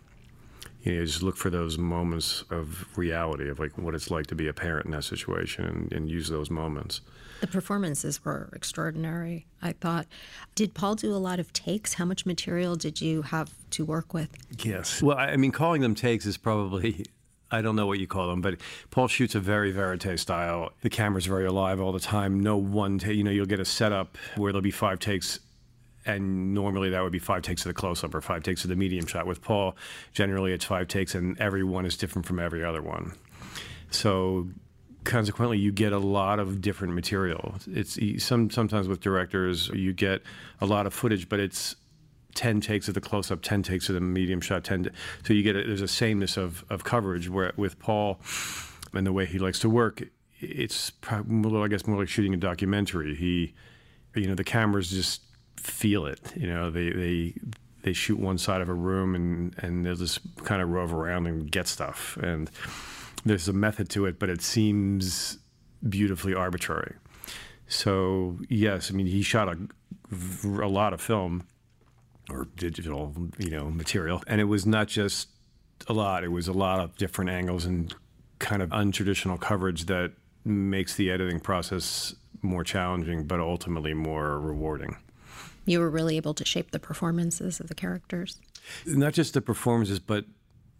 you 0.82 0.94
know, 1.00 1.04
just 1.04 1.22
look 1.22 1.36
for 1.36 1.50
those 1.50 1.78
moments 1.78 2.44
of 2.48 2.86
reality 2.96 3.48
of 3.48 3.58
like 3.58 3.76
what 3.76 3.92
it's 3.92 4.08
like 4.08 4.28
to 4.28 4.36
be 4.36 4.46
a 4.46 4.52
parent 4.52 4.86
in 4.86 4.92
that 4.92 5.02
situation 5.02 5.64
and, 5.64 5.92
and 5.92 6.08
use 6.08 6.28
those 6.28 6.48
moments. 6.48 7.00
The 7.40 7.48
performances 7.48 8.24
were 8.24 8.48
extraordinary, 8.54 9.46
I 9.60 9.72
thought. 9.72 10.06
Did 10.54 10.74
Paul 10.74 10.94
do 10.94 11.12
a 11.12 11.18
lot 11.18 11.40
of 11.40 11.52
takes? 11.52 11.94
How 11.94 12.04
much 12.04 12.24
material 12.24 12.76
did 12.76 13.00
you 13.00 13.22
have 13.22 13.52
to 13.70 13.84
work 13.84 14.14
with? 14.14 14.30
Yes. 14.64 15.02
Well, 15.02 15.18
I 15.18 15.36
mean, 15.36 15.50
calling 15.50 15.82
them 15.82 15.96
takes 15.96 16.24
is 16.24 16.36
probably 16.36 17.04
I 17.50 17.62
don't 17.62 17.76
know 17.76 17.86
what 17.86 18.00
you 18.00 18.06
call 18.06 18.28
them, 18.28 18.40
but 18.40 18.56
Paul 18.90 19.08
shoots 19.08 19.34
a 19.34 19.40
very 19.40 19.70
verite 19.70 20.18
style. 20.18 20.72
The 20.80 20.90
camera's 20.90 21.26
very 21.26 21.46
alive 21.46 21.80
all 21.80 21.92
the 21.92 22.00
time. 22.00 22.40
No 22.40 22.56
one 22.56 22.98
you 23.06 23.22
know, 23.22 23.30
you'll 23.30 23.46
get 23.46 23.60
a 23.60 23.64
setup 23.64 24.18
where 24.36 24.52
there'll 24.52 24.62
be 24.62 24.72
five 24.72 24.98
takes, 24.98 25.38
and 26.04 26.54
normally 26.54 26.90
that 26.90 27.02
would 27.02 27.12
be 27.12 27.20
five 27.20 27.42
takes 27.42 27.64
of 27.64 27.70
the 27.70 27.74
close 27.74 28.02
up 28.02 28.14
or 28.14 28.20
five 28.20 28.42
takes 28.42 28.64
of 28.64 28.70
the 28.70 28.76
medium 28.76 29.06
shot. 29.06 29.26
With 29.26 29.42
Paul, 29.42 29.76
generally 30.12 30.52
it's 30.52 30.64
five 30.64 30.88
takes, 30.88 31.14
and 31.14 31.38
every 31.40 31.62
one 31.62 31.86
is 31.86 31.96
different 31.96 32.26
from 32.26 32.40
every 32.40 32.64
other 32.64 32.82
one. 32.82 33.12
So 33.90 34.48
consequently, 35.04 35.58
you 35.58 35.70
get 35.70 35.92
a 35.92 35.98
lot 35.98 36.40
of 36.40 36.60
different 36.60 36.94
material. 36.94 37.54
It's 37.68 37.96
some 38.24 38.50
sometimes 38.50 38.88
with 38.88 39.00
directors 39.00 39.68
you 39.68 39.92
get 39.92 40.22
a 40.60 40.66
lot 40.66 40.86
of 40.86 40.92
footage, 40.92 41.28
but 41.28 41.38
it's 41.38 41.76
10 42.36 42.60
takes 42.60 42.86
of 42.86 42.94
the 42.94 43.00
close 43.00 43.30
up, 43.30 43.42
10 43.42 43.62
takes 43.62 43.88
of 43.88 43.94
the 43.94 44.00
medium 44.00 44.40
shot, 44.40 44.62
10. 44.62 44.90
so 45.24 45.32
you 45.32 45.42
get 45.42 45.56
a, 45.56 45.64
there's 45.64 45.82
a 45.82 45.88
sameness 45.88 46.36
of, 46.36 46.64
of 46.70 46.84
coverage 46.84 47.28
where 47.28 47.52
with 47.56 47.78
Paul 47.80 48.20
and 48.94 49.06
the 49.06 49.12
way 49.12 49.26
he 49.26 49.38
likes 49.38 49.58
to 49.60 49.68
work, 49.68 50.02
it's 50.38 50.90
probably, 50.90 51.60
I 51.62 51.68
guess, 51.68 51.86
more 51.86 51.98
like 51.98 52.08
shooting 52.08 52.34
a 52.34 52.36
documentary. 52.36 53.14
He, 53.16 53.54
you 54.14 54.28
know, 54.28 54.34
the 54.34 54.44
cameras 54.44 54.90
just 54.90 55.22
feel 55.56 56.06
it. 56.06 56.20
You 56.36 56.46
know, 56.46 56.70
they, 56.70 56.90
they, 56.90 57.34
they 57.82 57.92
shoot 57.92 58.18
one 58.18 58.38
side 58.38 58.60
of 58.60 58.68
a 58.68 58.74
room 58.74 59.14
and, 59.14 59.54
and 59.58 59.84
they'll 59.84 59.96
just 59.96 60.20
kind 60.44 60.60
of 60.60 60.68
rove 60.68 60.92
around 60.92 61.26
and 61.26 61.50
get 61.50 61.66
stuff. 61.66 62.18
And 62.22 62.50
there's 63.24 63.48
a 63.48 63.52
method 63.52 63.88
to 63.90 64.06
it, 64.06 64.18
but 64.18 64.28
it 64.28 64.42
seems 64.42 65.38
beautifully 65.88 66.34
arbitrary. 66.34 66.94
So, 67.68 68.38
yes, 68.48 68.90
I 68.90 68.94
mean, 68.94 69.06
he 69.06 69.22
shot 69.22 69.48
a, 69.48 69.58
a 70.44 70.68
lot 70.68 70.92
of 70.92 71.00
film 71.00 71.44
or 72.30 72.46
digital, 72.56 73.14
you 73.38 73.50
know, 73.50 73.70
material. 73.70 74.22
And 74.26 74.40
it 74.40 74.44
was 74.44 74.66
not 74.66 74.88
just 74.88 75.28
a 75.88 75.92
lot; 75.92 76.24
it 76.24 76.28
was 76.28 76.48
a 76.48 76.52
lot 76.52 76.80
of 76.80 76.96
different 76.96 77.30
angles 77.30 77.64
and 77.64 77.94
kind 78.38 78.62
of 78.62 78.70
untraditional 78.70 79.40
coverage 79.40 79.86
that 79.86 80.12
makes 80.44 80.94
the 80.94 81.10
editing 81.10 81.40
process 81.40 82.14
more 82.42 82.64
challenging, 82.64 83.24
but 83.24 83.40
ultimately 83.40 83.94
more 83.94 84.38
rewarding. 84.38 84.96
You 85.64 85.80
were 85.80 85.90
really 85.90 86.16
able 86.16 86.34
to 86.34 86.44
shape 86.44 86.70
the 86.70 86.78
performances 86.78 87.58
of 87.58 87.68
the 87.68 87.74
characters. 87.74 88.38
Not 88.86 89.14
just 89.14 89.34
the 89.34 89.40
performances, 89.40 89.98
but 89.98 90.24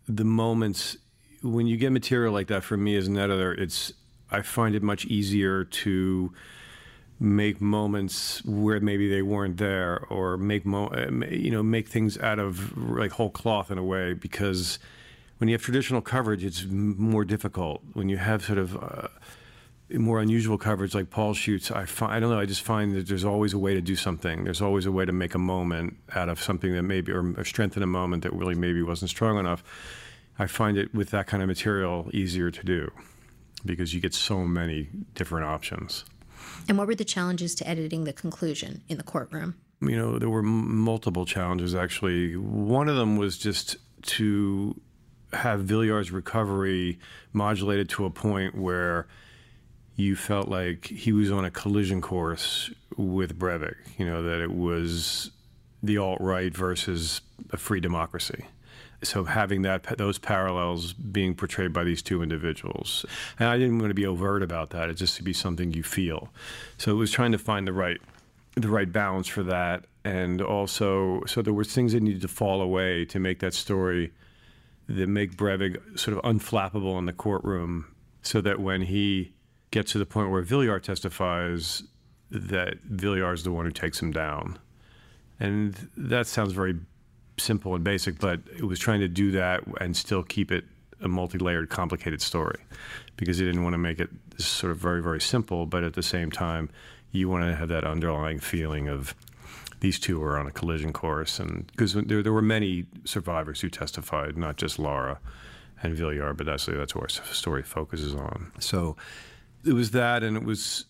the 0.08 0.24
moments. 0.24 0.96
When 1.42 1.66
you 1.66 1.76
get 1.76 1.92
material 1.92 2.32
like 2.32 2.46
that, 2.48 2.64
for 2.64 2.76
me 2.76 2.96
as 2.96 3.06
an 3.06 3.18
editor, 3.18 3.52
it's 3.52 3.92
I 4.30 4.42
find 4.42 4.74
it 4.74 4.82
much 4.82 5.04
easier 5.04 5.64
to 5.64 6.32
make 7.18 7.60
moments 7.60 8.44
where 8.44 8.78
maybe 8.80 9.08
they 9.08 9.22
weren't 9.22 9.56
there 9.56 10.04
or 10.10 10.36
make 10.36 10.66
mo- 10.66 10.88
uh, 10.88 11.10
you 11.30 11.50
know 11.50 11.62
make 11.62 11.88
things 11.88 12.18
out 12.18 12.38
of 12.38 12.76
like 12.76 13.12
whole 13.12 13.30
cloth 13.30 13.70
in 13.70 13.78
a 13.78 13.84
way 13.84 14.12
because 14.12 14.78
when 15.38 15.48
you 15.48 15.54
have 15.54 15.62
traditional 15.62 16.00
coverage 16.00 16.44
it's 16.44 16.64
more 16.66 17.24
difficult. 17.24 17.82
When 17.94 18.08
you 18.08 18.18
have 18.18 18.44
sort 18.44 18.58
of 18.58 18.76
uh, 18.76 19.08
more 19.98 20.20
unusual 20.20 20.58
coverage 20.58 20.94
like 20.94 21.08
Paul 21.08 21.32
shoots 21.32 21.70
I 21.70 21.86
find 21.86 22.12
I 22.12 22.20
don't 22.20 22.30
know 22.30 22.38
I 22.38 22.44
just 22.44 22.62
find 22.62 22.94
that 22.94 23.08
there's 23.08 23.24
always 23.24 23.54
a 23.54 23.58
way 23.58 23.72
to 23.72 23.80
do 23.80 23.96
something. 23.96 24.44
There's 24.44 24.60
always 24.60 24.84
a 24.84 24.92
way 24.92 25.06
to 25.06 25.12
make 25.12 25.34
a 25.34 25.38
moment 25.38 25.96
out 26.14 26.28
of 26.28 26.42
something 26.42 26.74
that 26.74 26.82
maybe 26.82 27.12
or, 27.12 27.34
or 27.38 27.44
strengthen 27.44 27.82
a 27.82 27.86
moment 27.86 28.24
that 28.24 28.32
really 28.34 28.54
maybe 28.54 28.82
wasn't 28.82 29.10
strong 29.10 29.38
enough. 29.38 29.64
I 30.38 30.46
find 30.46 30.76
it 30.76 30.94
with 30.94 31.10
that 31.10 31.26
kind 31.26 31.42
of 31.42 31.48
material 31.48 32.10
easier 32.12 32.50
to 32.50 32.62
do 32.62 32.90
because 33.64 33.94
you 33.94 34.00
get 34.02 34.12
so 34.12 34.40
many 34.42 34.90
different 35.14 35.46
options 35.46 36.04
and 36.68 36.78
what 36.78 36.86
were 36.86 36.94
the 36.94 37.04
challenges 37.04 37.54
to 37.56 37.68
editing 37.68 38.04
the 38.04 38.12
conclusion 38.12 38.82
in 38.88 38.98
the 38.98 39.04
courtroom? 39.04 39.56
You 39.80 39.96
know, 39.96 40.18
there 40.18 40.30
were 40.30 40.40
m- 40.40 40.78
multiple 40.78 41.26
challenges 41.26 41.74
actually. 41.74 42.36
One 42.36 42.88
of 42.88 42.96
them 42.96 43.16
was 43.16 43.38
just 43.38 43.76
to 44.02 44.80
have 45.32 45.60
Viljar's 45.60 46.10
recovery 46.10 46.98
modulated 47.32 47.88
to 47.90 48.04
a 48.04 48.10
point 48.10 48.54
where 48.56 49.06
you 49.96 50.14
felt 50.14 50.48
like 50.48 50.86
he 50.86 51.12
was 51.12 51.30
on 51.32 51.44
a 51.44 51.50
collision 51.50 52.00
course 52.00 52.70
with 52.96 53.38
Breivik. 53.38 53.76
You 53.98 54.06
know 54.06 54.22
that 54.22 54.40
it 54.40 54.52
was 54.52 55.30
the 55.82 55.98
alt 55.98 56.20
right 56.20 56.54
versus 56.54 57.20
a 57.50 57.56
free 57.56 57.80
democracy. 57.80 58.46
So 59.02 59.24
having 59.24 59.62
that 59.62 59.98
those 59.98 60.18
parallels 60.18 60.92
being 60.92 61.34
portrayed 61.34 61.72
by 61.72 61.84
these 61.84 62.02
two 62.02 62.22
individuals, 62.22 63.04
and 63.38 63.48
I 63.48 63.58
didn't 63.58 63.78
want 63.78 63.90
to 63.90 63.94
be 63.94 64.06
overt 64.06 64.42
about 64.42 64.70
that. 64.70 64.88
It's 64.90 65.00
just 65.00 65.16
to 65.16 65.22
be 65.22 65.32
something 65.32 65.72
you 65.72 65.82
feel. 65.82 66.30
So 66.78 66.92
it 66.92 66.94
was 66.94 67.10
trying 67.10 67.32
to 67.32 67.38
find 67.38 67.66
the 67.66 67.72
right 67.72 68.00
the 68.54 68.68
right 68.68 68.90
balance 68.90 69.28
for 69.28 69.42
that, 69.42 69.84
and 70.04 70.40
also 70.40 71.22
so 71.26 71.42
there 71.42 71.52
were 71.52 71.64
things 71.64 71.92
that 71.92 72.02
needed 72.02 72.22
to 72.22 72.28
fall 72.28 72.62
away 72.62 73.04
to 73.06 73.18
make 73.18 73.40
that 73.40 73.54
story 73.54 74.12
that 74.88 75.08
make 75.08 75.36
Breivik 75.36 75.98
sort 75.98 76.16
of 76.16 76.22
unflappable 76.22 76.98
in 76.98 77.06
the 77.06 77.12
courtroom, 77.12 77.94
so 78.22 78.40
that 78.40 78.60
when 78.60 78.82
he 78.82 79.32
gets 79.72 79.92
to 79.92 79.98
the 79.98 80.06
point 80.06 80.30
where 80.30 80.42
Viljar 80.42 80.80
testifies, 80.82 81.82
that 82.30 82.82
Viljar 82.88 83.34
is 83.34 83.42
the 83.42 83.52
one 83.52 83.66
who 83.66 83.72
takes 83.72 84.00
him 84.00 84.12
down. 84.12 84.58
And 85.38 85.90
that 85.96 86.26
sounds 86.26 86.52
very 86.52 86.76
simple 87.38 87.74
and 87.74 87.84
basic, 87.84 88.18
but 88.18 88.40
it 88.56 88.64
was 88.64 88.78
trying 88.78 89.00
to 89.00 89.08
do 89.08 89.30
that 89.32 89.62
and 89.80 89.96
still 89.96 90.22
keep 90.22 90.50
it 90.50 90.64
a 91.00 91.08
multi-layered, 91.08 91.68
complicated 91.68 92.22
story, 92.22 92.58
because 93.16 93.38
he 93.38 93.44
didn't 93.44 93.62
want 93.62 93.74
to 93.74 93.78
make 93.78 94.00
it 94.00 94.08
sort 94.38 94.70
of 94.72 94.78
very, 94.78 95.02
very 95.02 95.20
simple. 95.20 95.66
But 95.66 95.84
at 95.84 95.94
the 95.94 96.02
same 96.02 96.30
time, 96.30 96.70
you 97.12 97.28
want 97.28 97.44
to 97.44 97.54
have 97.54 97.68
that 97.68 97.84
underlying 97.84 98.38
feeling 98.38 98.88
of 98.88 99.14
these 99.80 99.98
two 99.98 100.22
are 100.22 100.38
on 100.38 100.46
a 100.46 100.50
collision 100.50 100.92
course, 100.92 101.38
and 101.38 101.66
because 101.66 101.92
there, 101.92 102.22
there 102.22 102.32
were 102.32 102.42
many 102.42 102.86
survivors 103.04 103.60
who 103.60 103.68
testified, 103.68 104.36
not 104.36 104.56
just 104.56 104.78
Laura 104.78 105.18
and 105.82 105.96
Viljar, 105.96 106.34
but 106.34 106.46
that's 106.46 106.64
that's 106.66 106.94
what 106.94 107.02
our 107.02 107.08
story 107.08 107.62
focuses 107.62 108.14
on. 108.14 108.52
So 108.58 108.96
it 109.64 109.74
was 109.74 109.90
that, 109.90 110.22
and 110.22 110.36
it 110.36 110.44
was 110.44 110.86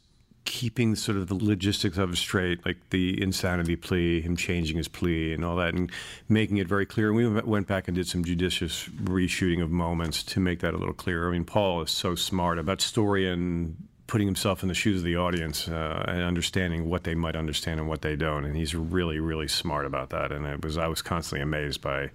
keeping 0.47 0.95
sort 0.95 1.19
of 1.19 1.27
the 1.27 1.35
logistics 1.35 1.99
of 1.99 2.13
it 2.13 2.17
straight, 2.17 2.65
like 2.65 2.79
the 2.91 3.21
insanity 3.23 3.77
plea, 3.77 4.23
him 4.23 4.37
changing 4.37 4.79
his 4.79 4.89
plea, 4.89 5.35
and 5.35 5.45
all 5.45 5.57
that, 5.57 5.75
and 5.75 5.93
making 6.29 6.57
it 6.57 6.67
very 6.67 6.87
clear. 6.87 7.09
And 7.09 7.17
we 7.17 7.29
went 7.43 7.67
back 7.67 7.89
and 7.89 7.95
did 7.95 8.09
some 8.09 8.25
judicious 8.25 8.89
reshooting 9.05 9.63
of 9.63 9.71
moments 9.71 10.23
to 10.23 10.41
make 10.41 10.61
that 10.61 10.73
a 10.73 10.79
little 10.79 10.95
clearer. 10.95 11.29
I 11.29 11.33
mean, 11.33 11.45
Paul 11.45 11.83
is 11.83 11.91
so 11.91 12.15
smart 12.15 12.59
about 12.59 12.81
story 12.81 13.29
and 13.29 13.77
putting 14.07 14.27
himself 14.27 14.63
in 14.63 14.69
the 14.69 14.75
shoes 14.75 14.99
of 14.99 15.05
the 15.05 15.17
audience 15.17 15.69
uh, 15.69 16.05
and 16.07 16.23
understanding 16.23 16.89
what 16.89 17.05
they 17.05 17.15
might 17.15 17.35
understand 17.35 17.81
and 17.81 17.89
what 17.89 18.03
they 18.03 18.15
don't. 18.17 18.45
And 18.45 18.57
he's 18.57 18.75
really, 18.75 19.19
really 19.19 19.49
smart 19.49 19.85
about 19.85 20.11
that. 20.11 20.31
And 20.33 20.47
it 20.47 20.65
was 20.65 20.79
I 20.79 20.87
was 20.87 21.03
constantly 21.03 21.43
amazed 21.43 21.83
by 21.83 22.11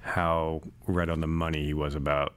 how 0.00 0.62
right 0.86 1.08
on 1.08 1.20
the 1.20 1.26
money 1.26 1.64
he 1.64 1.74
was 1.74 1.94
about 1.94 2.34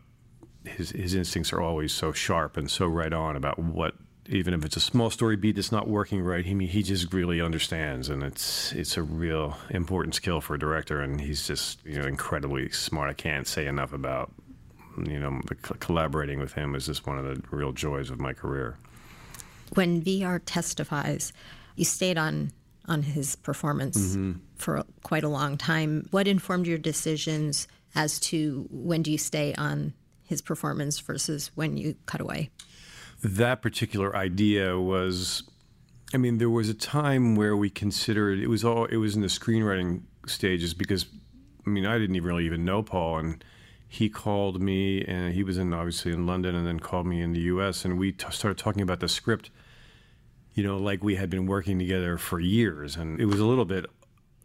his 0.66 0.92
his 0.92 1.16
instincts 1.16 1.52
are 1.52 1.62
always 1.62 1.92
so 1.92 2.12
sharp 2.12 2.58
and 2.58 2.70
so 2.70 2.86
right 2.86 3.14
on 3.14 3.36
about 3.36 3.58
what 3.58 3.96
even 4.28 4.54
if 4.54 4.64
it's 4.64 4.78
a 4.78 4.82
small 4.82 5.10
story 5.10 5.36
beat 5.36 5.56
that's 5.56 5.72
not 5.72 5.88
working 5.88 6.22
right, 6.22 6.46
he 6.46 6.66
he 6.66 6.84
just 6.84 7.14
really 7.14 7.42
understands, 7.42 8.10
and 8.10 8.24
it's 8.24 8.72
it's 8.74 8.98
a 8.98 9.04
real 9.04 9.58
important 9.70 10.16
skill 10.16 10.42
for 10.42 10.56
a 10.56 10.60
director, 10.60 11.02
and 11.02 11.20
he's 11.20 11.48
just 11.48 11.84
you 11.86 12.00
know 12.00 12.08
incredibly 12.08 12.70
smart. 12.70 13.10
I 13.10 13.14
can't 13.14 13.48
say 13.48 13.68
enough 13.68 13.94
about 13.94 14.32
you 14.98 15.20
know 15.20 15.42
collaborating 15.80 16.40
with 16.40 16.54
him 16.54 16.76
is 16.76 16.86
just 16.86 17.08
one 17.08 17.18
of 17.18 17.26
the 17.26 17.42
real 17.56 17.72
joys 17.72 18.10
of 18.10 18.20
my 18.20 18.34
career. 18.34 18.78
When 19.74 20.02
Viljar 20.02 20.42
testifies, 20.46 21.34
you 21.76 21.86
stayed 21.86 22.18
on 22.18 22.52
on 22.88 23.04
his 23.04 23.36
performance 23.36 23.98
mm-hmm. 23.98 24.34
for 24.56 24.84
quite 25.04 25.24
a 25.24 25.30
long 25.30 25.58
time. 25.58 26.08
What 26.12 26.28
informed 26.28 26.68
your 26.68 26.78
decisions 26.78 27.68
as 27.96 28.20
to 28.20 28.68
when 28.70 29.02
do 29.02 29.12
you 29.12 29.18
stay 29.18 29.54
on 29.56 29.94
his 30.24 30.42
performance 30.42 31.00
versus 31.00 31.52
when 31.56 31.78
you 31.78 31.96
cut 32.06 32.22
away? 32.22 32.50
That 33.22 33.62
particular 33.62 34.16
idea 34.16 34.80
was 34.80 35.44
I 36.14 36.18
mean, 36.18 36.40
there 36.40 36.50
was 36.50 36.68
a 36.68 36.74
time 36.74 37.36
where 37.36 37.56
we 37.56 37.70
considered 37.70 38.40
it 38.40 38.48
was 38.48 38.66
all 38.66 38.86
it 38.86 38.98
was 38.98 39.16
in 39.16 39.22
the 39.22 39.28
screenwriting 39.28 40.02
stages 40.26 40.74
because 40.74 41.06
I 41.66 41.70
mean, 41.70 41.86
I 41.86 41.98
didn't 41.98 42.16
even 42.16 42.28
really 42.28 42.46
even 42.46 42.66
know 42.66 42.84
Paul 42.84 43.20
and 43.20 43.44
he 43.88 44.10
called 44.10 44.62
me 44.62 45.04
and 45.04 45.34
he 45.34 45.44
was 45.44 45.58
in 45.58 45.74
obviously 45.74 46.12
in 46.12 46.26
London 46.26 46.56
and 46.56 46.66
then 46.66 46.80
called 46.80 47.06
me 47.06 47.22
in 47.22 47.34
the 47.34 47.42
US 47.42 47.86
and 47.86 48.00
we 48.00 48.12
t- 48.14 48.26
started 48.32 48.58
talking 48.58 48.82
about 48.82 49.00
the 49.02 49.08
script 49.08 49.52
you 50.54 50.64
know 50.64 50.78
like 50.78 51.04
we 51.04 51.16
had 51.16 51.30
been 51.30 51.46
working 51.46 51.78
together 51.78 52.18
for 52.18 52.40
years 52.40 52.96
and 52.96 53.20
it 53.20 53.26
was 53.26 53.40
a 53.40 53.46
little 53.46 53.66
bit 53.66 53.86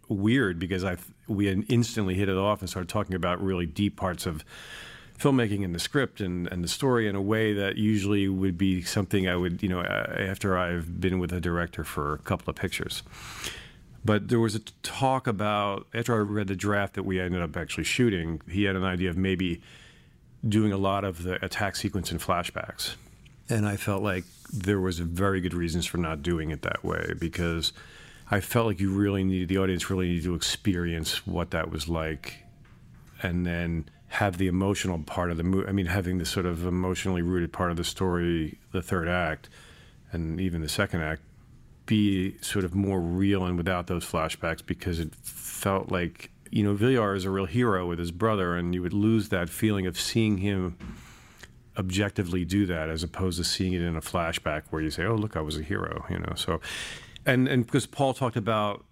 weird 0.08 0.58
because 0.58 0.84
I 0.84 0.96
we 1.26 1.46
had 1.46 1.64
instantly 1.68 2.14
hit 2.14 2.28
it 2.28 2.36
off 2.36 2.60
and 2.60 2.68
started 2.68 2.88
talking 2.88 3.14
about 3.14 3.42
really 3.42 3.66
deep 3.66 3.96
parts 3.96 4.26
of 4.26 4.44
filmmaking 5.18 5.64
and 5.64 5.74
the 5.74 5.78
script 5.78 6.20
and, 6.20 6.46
and 6.48 6.62
the 6.62 6.68
story 6.68 7.08
in 7.08 7.16
a 7.16 7.22
way 7.22 7.52
that 7.54 7.76
usually 7.76 8.28
would 8.28 8.58
be 8.58 8.82
something 8.82 9.28
I 9.28 9.36
would, 9.36 9.62
you 9.62 9.68
know, 9.68 9.82
after 9.82 10.56
I've 10.58 11.00
been 11.00 11.18
with 11.18 11.32
a 11.32 11.40
director 11.40 11.84
for 11.84 12.14
a 12.14 12.18
couple 12.18 12.50
of 12.50 12.56
pictures. 12.56 13.02
But 14.04 14.28
there 14.28 14.38
was 14.38 14.54
a 14.54 14.60
talk 14.82 15.26
about, 15.26 15.86
after 15.92 16.14
I 16.14 16.18
read 16.18 16.46
the 16.46 16.54
draft 16.54 16.94
that 16.94 17.02
we 17.02 17.20
ended 17.20 17.42
up 17.42 17.56
actually 17.56 17.84
shooting, 17.84 18.40
he 18.48 18.64
had 18.64 18.76
an 18.76 18.84
idea 18.84 19.10
of 19.10 19.16
maybe 19.16 19.62
doing 20.46 20.72
a 20.72 20.76
lot 20.76 21.04
of 21.04 21.22
the 21.24 21.44
attack 21.44 21.74
sequence 21.74 22.12
in 22.12 22.18
flashbacks. 22.18 22.94
And 23.48 23.66
I 23.66 23.76
felt 23.76 24.02
like 24.02 24.24
there 24.52 24.80
was 24.80 24.98
very 24.98 25.40
good 25.40 25.54
reasons 25.54 25.86
for 25.86 25.98
not 25.98 26.22
doing 26.22 26.50
it 26.50 26.62
that 26.62 26.84
way 26.84 27.14
because 27.18 27.72
I 28.30 28.40
felt 28.40 28.66
like 28.66 28.80
you 28.80 28.90
really 28.90 29.24
needed, 29.24 29.48
the 29.48 29.58
audience 29.58 29.90
really 29.90 30.08
needed 30.08 30.24
to 30.24 30.34
experience 30.34 31.26
what 31.26 31.50
that 31.50 31.70
was 31.70 31.88
like. 31.88 32.44
And 33.22 33.46
then 33.46 33.88
have 34.16 34.38
the 34.38 34.46
emotional 34.46 34.98
part 35.00 35.30
of 35.30 35.36
the 35.36 35.42
movie. 35.42 35.68
I 35.68 35.72
mean, 35.72 35.86
having 35.86 36.16
the 36.16 36.24
sort 36.24 36.46
of 36.46 36.64
emotionally 36.64 37.20
rooted 37.20 37.52
part 37.52 37.70
of 37.70 37.76
the 37.76 37.84
story, 37.84 38.58
the 38.72 38.80
third 38.80 39.08
act, 39.08 39.50
and 40.10 40.40
even 40.40 40.62
the 40.62 40.70
second 40.70 41.02
act, 41.02 41.20
be 41.84 42.38
sort 42.40 42.64
of 42.64 42.74
more 42.74 42.98
real 42.98 43.44
and 43.44 43.58
without 43.58 43.88
those 43.88 44.06
flashbacks 44.06 44.64
because 44.64 44.98
it 45.00 45.14
felt 45.14 45.92
like 45.92 46.30
you 46.50 46.64
know 46.64 46.74
Viljar 46.74 47.14
is 47.14 47.26
a 47.26 47.30
real 47.30 47.44
hero 47.44 47.86
with 47.86 47.98
his 47.98 48.10
brother, 48.10 48.56
and 48.56 48.74
you 48.74 48.80
would 48.80 48.94
lose 48.94 49.28
that 49.28 49.50
feeling 49.50 49.86
of 49.86 50.00
seeing 50.00 50.38
him 50.38 50.78
objectively 51.76 52.42
do 52.46 52.64
that 52.64 52.88
as 52.88 53.02
opposed 53.02 53.36
to 53.36 53.44
seeing 53.44 53.74
it 53.74 53.82
in 53.82 53.96
a 53.96 54.00
flashback 54.00 54.62
where 54.70 54.80
you 54.80 54.90
say, 54.90 55.04
"Oh, 55.04 55.14
look, 55.14 55.36
I 55.36 55.42
was 55.42 55.58
a 55.58 55.62
hero," 55.62 56.06
you 56.08 56.18
know. 56.20 56.32
So, 56.36 56.62
and 57.26 57.46
and 57.48 57.66
because 57.66 57.84
Paul 57.84 58.14
talked 58.14 58.36
about 58.36 58.85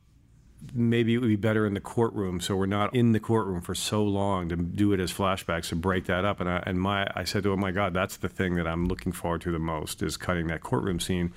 maybe 0.72 1.14
it 1.14 1.18
would 1.18 1.29
be 1.29 1.37
better 1.37 1.66
in 1.66 1.74
the 1.74 1.81
courtroom 1.81 2.40
so 2.40 2.57
we're 2.57 2.66
not 2.66 2.94
in 2.94 3.12
the 3.12 3.20
courtroom 3.20 3.61
for 3.61 3.74
so 3.74 4.03
long 4.03 4.48
to 4.48 4.57
do 4.57 4.92
it 4.92 5.00
as 5.00 5.12
flashbacks 5.12 5.68
to 5.68 5.77
break 5.77 6.07
that 6.07 6.24
up. 6.24 6.40
And 6.40 6.48
I, 6.48 6.62
and 6.66 6.81
my 6.81 7.07
I 7.14 7.24
said 7.24 7.42
to 7.42 7.53
him, 7.53 7.59
oh 7.59 7.62
my 7.62 7.70
god 7.70 7.94
that's 7.94 8.16
the 8.16 8.29
thing 8.29 8.55
that 8.57 8.66
I'm 8.66 8.87
looking 8.87 9.12
forward 9.12 9.42
to 9.42 9.53
the 9.53 9.59
most 9.59 10.03
is 10.03 10.16
cutting 10.16 10.46
that 10.48 10.62
courtroom 10.62 11.00
scene 11.00 11.33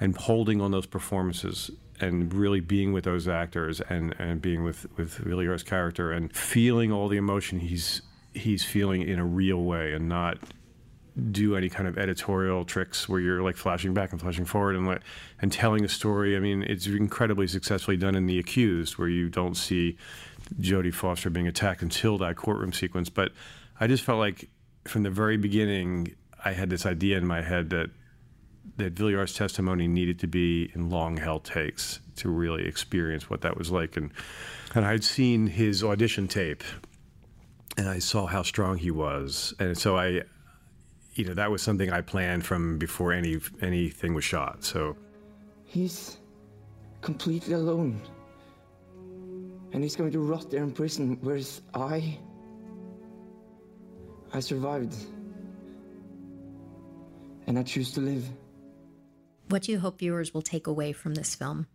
and 0.00 0.16
holding 0.16 0.60
on 0.60 0.70
those 0.70 0.86
performances 0.86 1.70
and 2.00 2.32
really 2.32 2.60
being 2.60 2.92
with 2.92 3.04
those 3.04 3.26
actors 3.26 3.80
and, 3.88 4.14
and 4.18 4.42
being 4.42 4.62
with 4.62 4.86
with 4.96 5.18
Viljar's 5.18 5.62
character 5.62 6.12
and 6.12 6.34
feeling 6.34 6.92
all 6.92 7.08
the 7.08 7.16
emotion 7.16 7.60
he's 7.60 8.02
he's 8.34 8.64
feeling 8.64 9.02
in 9.02 9.18
a 9.18 9.24
real 9.24 9.62
way 9.62 9.92
and 9.92 10.08
not 10.08 10.38
do 11.30 11.56
any 11.56 11.70
kind 11.70 11.88
of 11.88 11.96
editorial 11.96 12.64
tricks 12.64 13.08
where 13.08 13.20
you're 13.20 13.42
like 13.42 13.56
flashing 13.56 13.94
back 13.94 14.12
and 14.12 14.20
flashing 14.20 14.44
forward 14.44 14.76
and 14.76 14.86
like 14.86 15.00
and 15.40 15.50
telling 15.50 15.84
a 15.84 15.88
story. 15.88 16.36
I 16.36 16.40
mean, 16.40 16.62
it's 16.62 16.86
incredibly 16.86 17.46
successfully 17.46 17.96
done 17.96 18.14
in 18.14 18.26
The 18.26 18.38
Accused, 18.38 18.98
where 18.98 19.08
you 19.08 19.28
don't 19.28 19.56
see 19.56 19.96
Jodie 20.60 20.92
Foster 20.92 21.30
being 21.30 21.46
attacked 21.48 21.82
until 21.82 22.18
that 22.18 22.36
courtroom 22.36 22.72
sequence. 22.72 23.08
But 23.08 23.32
I 23.80 23.86
just 23.86 24.04
felt 24.04 24.18
like 24.18 24.48
from 24.84 25.02
the 25.02 25.10
very 25.10 25.36
beginning, 25.36 26.14
I 26.44 26.52
had 26.52 26.68
this 26.68 26.84
idea 26.84 27.16
in 27.16 27.26
my 27.26 27.42
head 27.42 27.70
that 27.70 27.90
that 28.76 28.94
Viljar's 28.94 29.32
testimony 29.32 29.88
needed 29.88 30.18
to 30.18 30.26
be 30.26 30.70
in 30.74 30.90
long 30.90 31.16
held 31.16 31.44
takes 31.44 32.00
to 32.16 32.28
really 32.28 32.66
experience 32.66 33.30
what 33.30 33.40
that 33.40 33.56
was 33.56 33.70
like. 33.70 33.96
And 33.96 34.12
and 34.74 34.84
I'd 34.84 35.04
seen 35.04 35.46
his 35.46 35.82
audition 35.82 36.28
tape 36.28 36.62
and 37.78 37.88
I 37.88 38.00
saw 38.00 38.26
how 38.26 38.42
strong 38.42 38.76
he 38.76 38.90
was. 38.90 39.54
And 39.58 39.76
so 39.76 39.96
I 39.96 40.22
you 41.16 41.24
know 41.24 41.34
that 41.34 41.50
was 41.50 41.62
something 41.62 41.90
I 41.90 42.02
planned 42.02 42.44
from 42.44 42.78
before 42.78 43.12
any 43.12 43.38
anything 43.60 44.14
was 44.14 44.24
shot. 44.24 44.62
So 44.64 44.96
he's 45.64 46.18
completely 47.00 47.54
alone, 47.54 48.00
and 49.72 49.82
he's 49.82 49.96
going 49.96 50.12
to 50.12 50.20
rot 50.20 50.50
there 50.50 50.62
in 50.62 50.72
prison. 50.72 51.18
Whereas 51.22 51.62
I, 51.74 52.18
I 54.32 54.40
survived, 54.40 54.94
and 57.46 57.58
I 57.58 57.62
choose 57.62 57.92
to 57.92 58.00
live. 58.00 58.28
What 59.48 59.62
do 59.62 59.72
you 59.72 59.78
hope 59.78 60.00
viewers 60.00 60.34
will 60.34 60.42
take 60.42 60.66
away 60.66 60.92
from 60.92 61.14
this 61.14 61.34
film? 61.34 61.66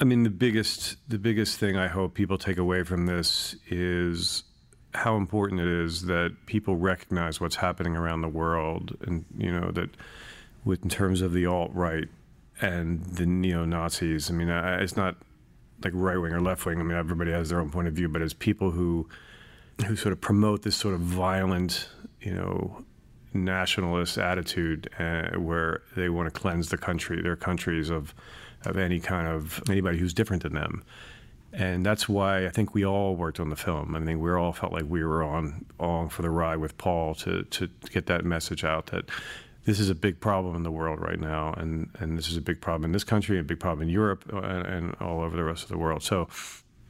I 0.00 0.04
mean, 0.04 0.22
the 0.22 0.30
biggest 0.30 0.96
the 1.08 1.18
biggest 1.18 1.58
thing 1.58 1.76
I 1.78 1.88
hope 1.88 2.14
people 2.14 2.36
take 2.36 2.58
away 2.58 2.82
from 2.82 3.06
this 3.06 3.56
is 3.68 4.44
how 4.94 5.16
important 5.16 5.60
it 5.60 5.68
is 5.68 6.02
that 6.02 6.36
people 6.46 6.76
recognize 6.76 7.40
what's 7.40 7.56
happening 7.56 7.96
around 7.96 8.20
the 8.20 8.28
world, 8.28 8.96
and 9.06 9.24
you 9.36 9.50
know 9.50 9.70
that 9.70 9.90
with 10.64 10.82
in 10.82 10.90
terms 10.90 11.20
of 11.20 11.32
the 11.32 11.46
alt 11.46 11.70
right 11.74 12.08
and 12.60 13.02
the 13.04 13.26
neo 13.26 13.64
Nazis. 13.64 14.30
I 14.30 14.34
mean, 14.34 14.48
it's 14.48 14.96
not 14.96 15.16
like 15.82 15.92
right 15.96 16.16
wing 16.16 16.32
or 16.32 16.40
left 16.40 16.64
wing. 16.64 16.80
I 16.80 16.82
mean, 16.82 16.96
everybody 16.96 17.32
has 17.32 17.48
their 17.48 17.60
own 17.60 17.70
point 17.70 17.88
of 17.88 17.94
view, 17.94 18.08
but 18.08 18.22
as 18.22 18.32
people 18.32 18.70
who 18.70 19.08
who 19.86 19.96
sort 19.96 20.12
of 20.12 20.20
promote 20.20 20.62
this 20.62 20.76
sort 20.76 20.94
of 20.94 21.00
violent, 21.00 21.88
you 22.20 22.34
know, 22.34 22.84
nationalist 23.34 24.18
attitude 24.18 24.88
uh, 24.98 25.30
where 25.38 25.82
they 25.96 26.08
want 26.08 26.32
to 26.32 26.40
cleanse 26.40 26.68
the 26.68 26.78
country, 26.78 27.20
their 27.22 27.36
countries 27.36 27.90
of 27.90 28.14
of 28.64 28.76
any 28.76 29.00
kind 29.00 29.26
of 29.26 29.62
anybody 29.68 29.98
who's 29.98 30.14
different 30.14 30.42
than 30.42 30.54
them. 30.54 30.84
And 31.52 31.84
that's 31.84 32.08
why 32.08 32.46
I 32.46 32.48
think 32.48 32.74
we 32.74 32.84
all 32.86 33.14
worked 33.14 33.38
on 33.38 33.50
the 33.50 33.56
film. 33.56 33.94
I 33.94 33.98
mean, 33.98 34.20
we 34.20 34.32
all 34.32 34.52
felt 34.52 34.72
like 34.72 34.84
we 34.88 35.04
were 35.04 35.22
on 35.22 35.66
on 35.78 36.08
for 36.08 36.22
the 36.22 36.30
ride 36.30 36.56
with 36.56 36.78
Paul 36.78 37.14
to 37.16 37.42
to 37.42 37.68
get 37.90 38.06
that 38.06 38.24
message 38.24 38.64
out 38.64 38.86
that 38.86 39.10
this 39.64 39.78
is 39.78 39.90
a 39.90 39.94
big 39.94 40.18
problem 40.18 40.56
in 40.56 40.62
the 40.62 40.70
world 40.70 41.00
right 41.00 41.20
now, 41.20 41.52
and 41.56 41.90
and 42.00 42.18
this 42.18 42.28
is 42.28 42.36
a 42.36 42.40
big 42.40 42.60
problem 42.60 42.84
in 42.84 42.92
this 42.92 43.04
country, 43.04 43.38
a 43.38 43.44
big 43.44 43.60
problem 43.60 43.88
in 43.88 43.92
Europe, 43.92 44.24
uh, 44.32 44.38
and, 44.38 44.66
and 44.66 44.96
all 45.00 45.20
over 45.20 45.36
the 45.36 45.44
rest 45.44 45.62
of 45.62 45.68
the 45.68 45.78
world. 45.78 46.02
So, 46.02 46.28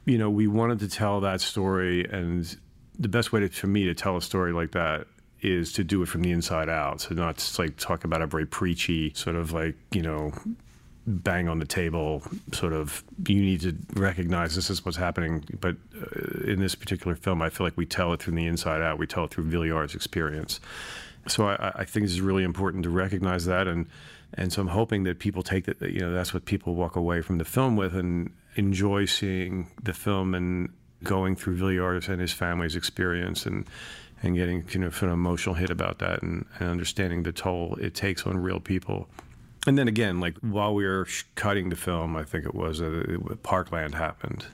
you 0.05 0.17
know, 0.17 0.29
we 0.29 0.47
wanted 0.47 0.79
to 0.79 0.87
tell 0.87 1.19
that 1.21 1.41
story, 1.41 2.05
and 2.09 2.57
the 2.97 3.09
best 3.09 3.31
way 3.31 3.41
to, 3.41 3.49
for 3.49 3.67
me 3.67 3.85
to 3.85 3.93
tell 3.93 4.17
a 4.17 4.21
story 4.21 4.53
like 4.53 4.71
that 4.71 5.07
is 5.41 5.73
to 5.73 5.83
do 5.83 6.01
it 6.01 6.07
from 6.07 6.21
the 6.21 6.31
inside 6.31 6.69
out. 6.69 7.01
So 7.01 7.13
not 7.13 7.35
just 7.35 7.59
like 7.59 7.77
talk 7.77 8.05
about 8.05 8.21
a 8.21 8.27
very 8.27 8.45
preachy 8.45 9.11
sort 9.13 9.35
of 9.35 9.51
like 9.51 9.75
you 9.91 10.01
know 10.01 10.31
bang 11.05 11.49
on 11.49 11.59
the 11.59 11.65
table 11.65 12.21
sort 12.53 12.71
of 12.71 13.03
you 13.27 13.41
need 13.41 13.61
to 13.61 13.75
recognize 13.95 14.55
this 14.55 14.69
is 14.69 14.85
what's 14.85 14.97
happening 14.97 15.43
but 15.59 15.75
uh, 15.95 16.43
in 16.45 16.61
this 16.61 16.75
particular 16.75 17.15
film 17.15 17.41
i 17.41 17.49
feel 17.49 17.67
like 17.67 17.75
we 17.75 17.85
tell 17.85 18.13
it 18.13 18.21
from 18.21 18.35
the 18.35 18.45
inside 18.45 18.81
out 18.81 18.97
we 18.97 19.05
tell 19.05 19.25
it 19.25 19.31
through 19.31 19.43
Viljar's 19.43 19.95
experience. 19.95 20.59
So 21.27 21.47
I, 21.47 21.71
I 21.75 21.85
think 21.85 22.05
it's 22.05 22.19
really 22.19 22.43
important 22.43 22.83
to 22.83 22.89
recognize 22.89 23.45
that 23.45 23.67
and 23.67 23.87
and 24.33 24.51
so 24.51 24.61
i'm 24.61 24.67
hoping 24.67 25.03
that 25.03 25.19
people 25.19 25.43
take 25.43 25.65
that 25.65 25.81
you 25.81 25.99
know 25.99 26.11
that's 26.11 26.33
what 26.33 26.45
people 26.45 26.75
walk 26.75 26.95
away 26.95 27.21
from 27.21 27.37
the 27.37 27.45
film 27.45 27.75
with 27.75 27.95
and 27.95 28.31
enjoy 28.55 29.05
seeing 29.05 29.67
the 29.81 29.93
film 29.93 30.35
and 30.35 30.69
going 31.03 31.35
through 31.35 31.57
Viljar's 31.57 32.07
and 32.07 32.21
his 32.21 32.31
family's 32.31 32.75
experience 32.75 33.45
and 33.45 33.67
and 34.21 34.35
getting 34.35 34.65
you 34.71 34.79
know 34.79 34.91
an 35.01 35.09
emotional 35.09 35.55
hit 35.55 35.69
about 35.69 35.99
that 35.99 36.21
and, 36.23 36.45
and 36.59 36.69
understanding 36.69 37.23
the 37.23 37.31
toll 37.31 37.77
it 37.79 37.93
takes 37.93 38.25
on 38.25 38.37
real 38.37 38.59
people 38.59 39.07
and 39.65 39.77
then 39.77 39.87
again, 39.87 40.19
like 40.19 40.37
while 40.39 40.73
we 40.73 40.85
were 40.85 41.07
cutting 41.35 41.69
the 41.69 41.75
film, 41.75 42.15
I 42.15 42.23
think 42.23 42.45
it 42.45 42.55
was 42.55 42.81
uh, 42.81 43.03
it, 43.07 43.43
Parkland 43.43 43.95
happened. 43.95 44.45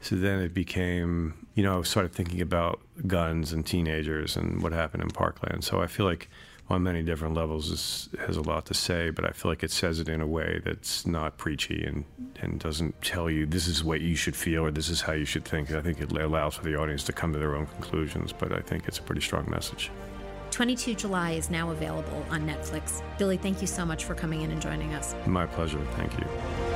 So 0.00 0.14
then 0.14 0.40
it 0.40 0.54
became, 0.54 1.46
you 1.54 1.64
know, 1.64 1.80
I 1.80 1.82
started 1.82 2.12
thinking 2.12 2.40
about 2.40 2.80
guns 3.06 3.52
and 3.52 3.66
teenagers 3.66 4.36
and 4.36 4.62
what 4.62 4.72
happened 4.72 5.02
in 5.02 5.10
Parkland. 5.10 5.64
So 5.64 5.82
I 5.82 5.88
feel 5.88 6.06
like 6.06 6.28
on 6.68 6.82
many 6.82 7.02
different 7.02 7.34
levels 7.34 7.70
this 7.70 8.08
has 8.26 8.36
a 8.36 8.42
lot 8.42 8.66
to 8.66 8.74
say, 8.74 9.10
but 9.10 9.24
I 9.24 9.30
feel 9.30 9.50
like 9.50 9.62
it 9.62 9.70
says 9.70 9.98
it 9.98 10.08
in 10.08 10.20
a 10.20 10.26
way 10.26 10.60
that's 10.64 11.06
not 11.06 11.38
preachy 11.38 11.84
and, 11.84 12.04
and 12.40 12.60
doesn't 12.60 13.00
tell 13.02 13.30
you 13.30 13.46
this 13.46 13.66
is 13.66 13.82
what 13.82 14.00
you 14.00 14.16
should 14.16 14.36
feel 14.36 14.64
or 14.64 14.70
this 14.70 14.88
is 14.88 15.00
how 15.00 15.12
you 15.12 15.24
should 15.24 15.44
think. 15.44 15.72
I 15.72 15.80
think 15.80 16.00
it 16.00 16.12
allows 16.12 16.54
for 16.54 16.64
the 16.64 16.76
audience 16.76 17.04
to 17.04 17.12
come 17.12 17.32
to 17.32 17.38
their 17.38 17.56
own 17.56 17.66
conclusions, 17.66 18.32
but 18.32 18.52
I 18.52 18.60
think 18.60 18.86
it's 18.86 18.98
a 18.98 19.02
pretty 19.02 19.22
strong 19.22 19.48
message. 19.50 19.90
22 20.56 20.94
July 20.94 21.32
is 21.32 21.50
now 21.50 21.70
available 21.70 22.24
on 22.30 22.46
Netflix. 22.46 23.02
Billy, 23.18 23.36
thank 23.36 23.60
you 23.60 23.66
so 23.66 23.84
much 23.84 24.04
for 24.06 24.14
coming 24.14 24.40
in 24.40 24.50
and 24.50 24.62
joining 24.62 24.94
us. 24.94 25.14
My 25.26 25.44
pleasure. 25.44 25.84
Thank 25.96 26.18
you. 26.18 26.75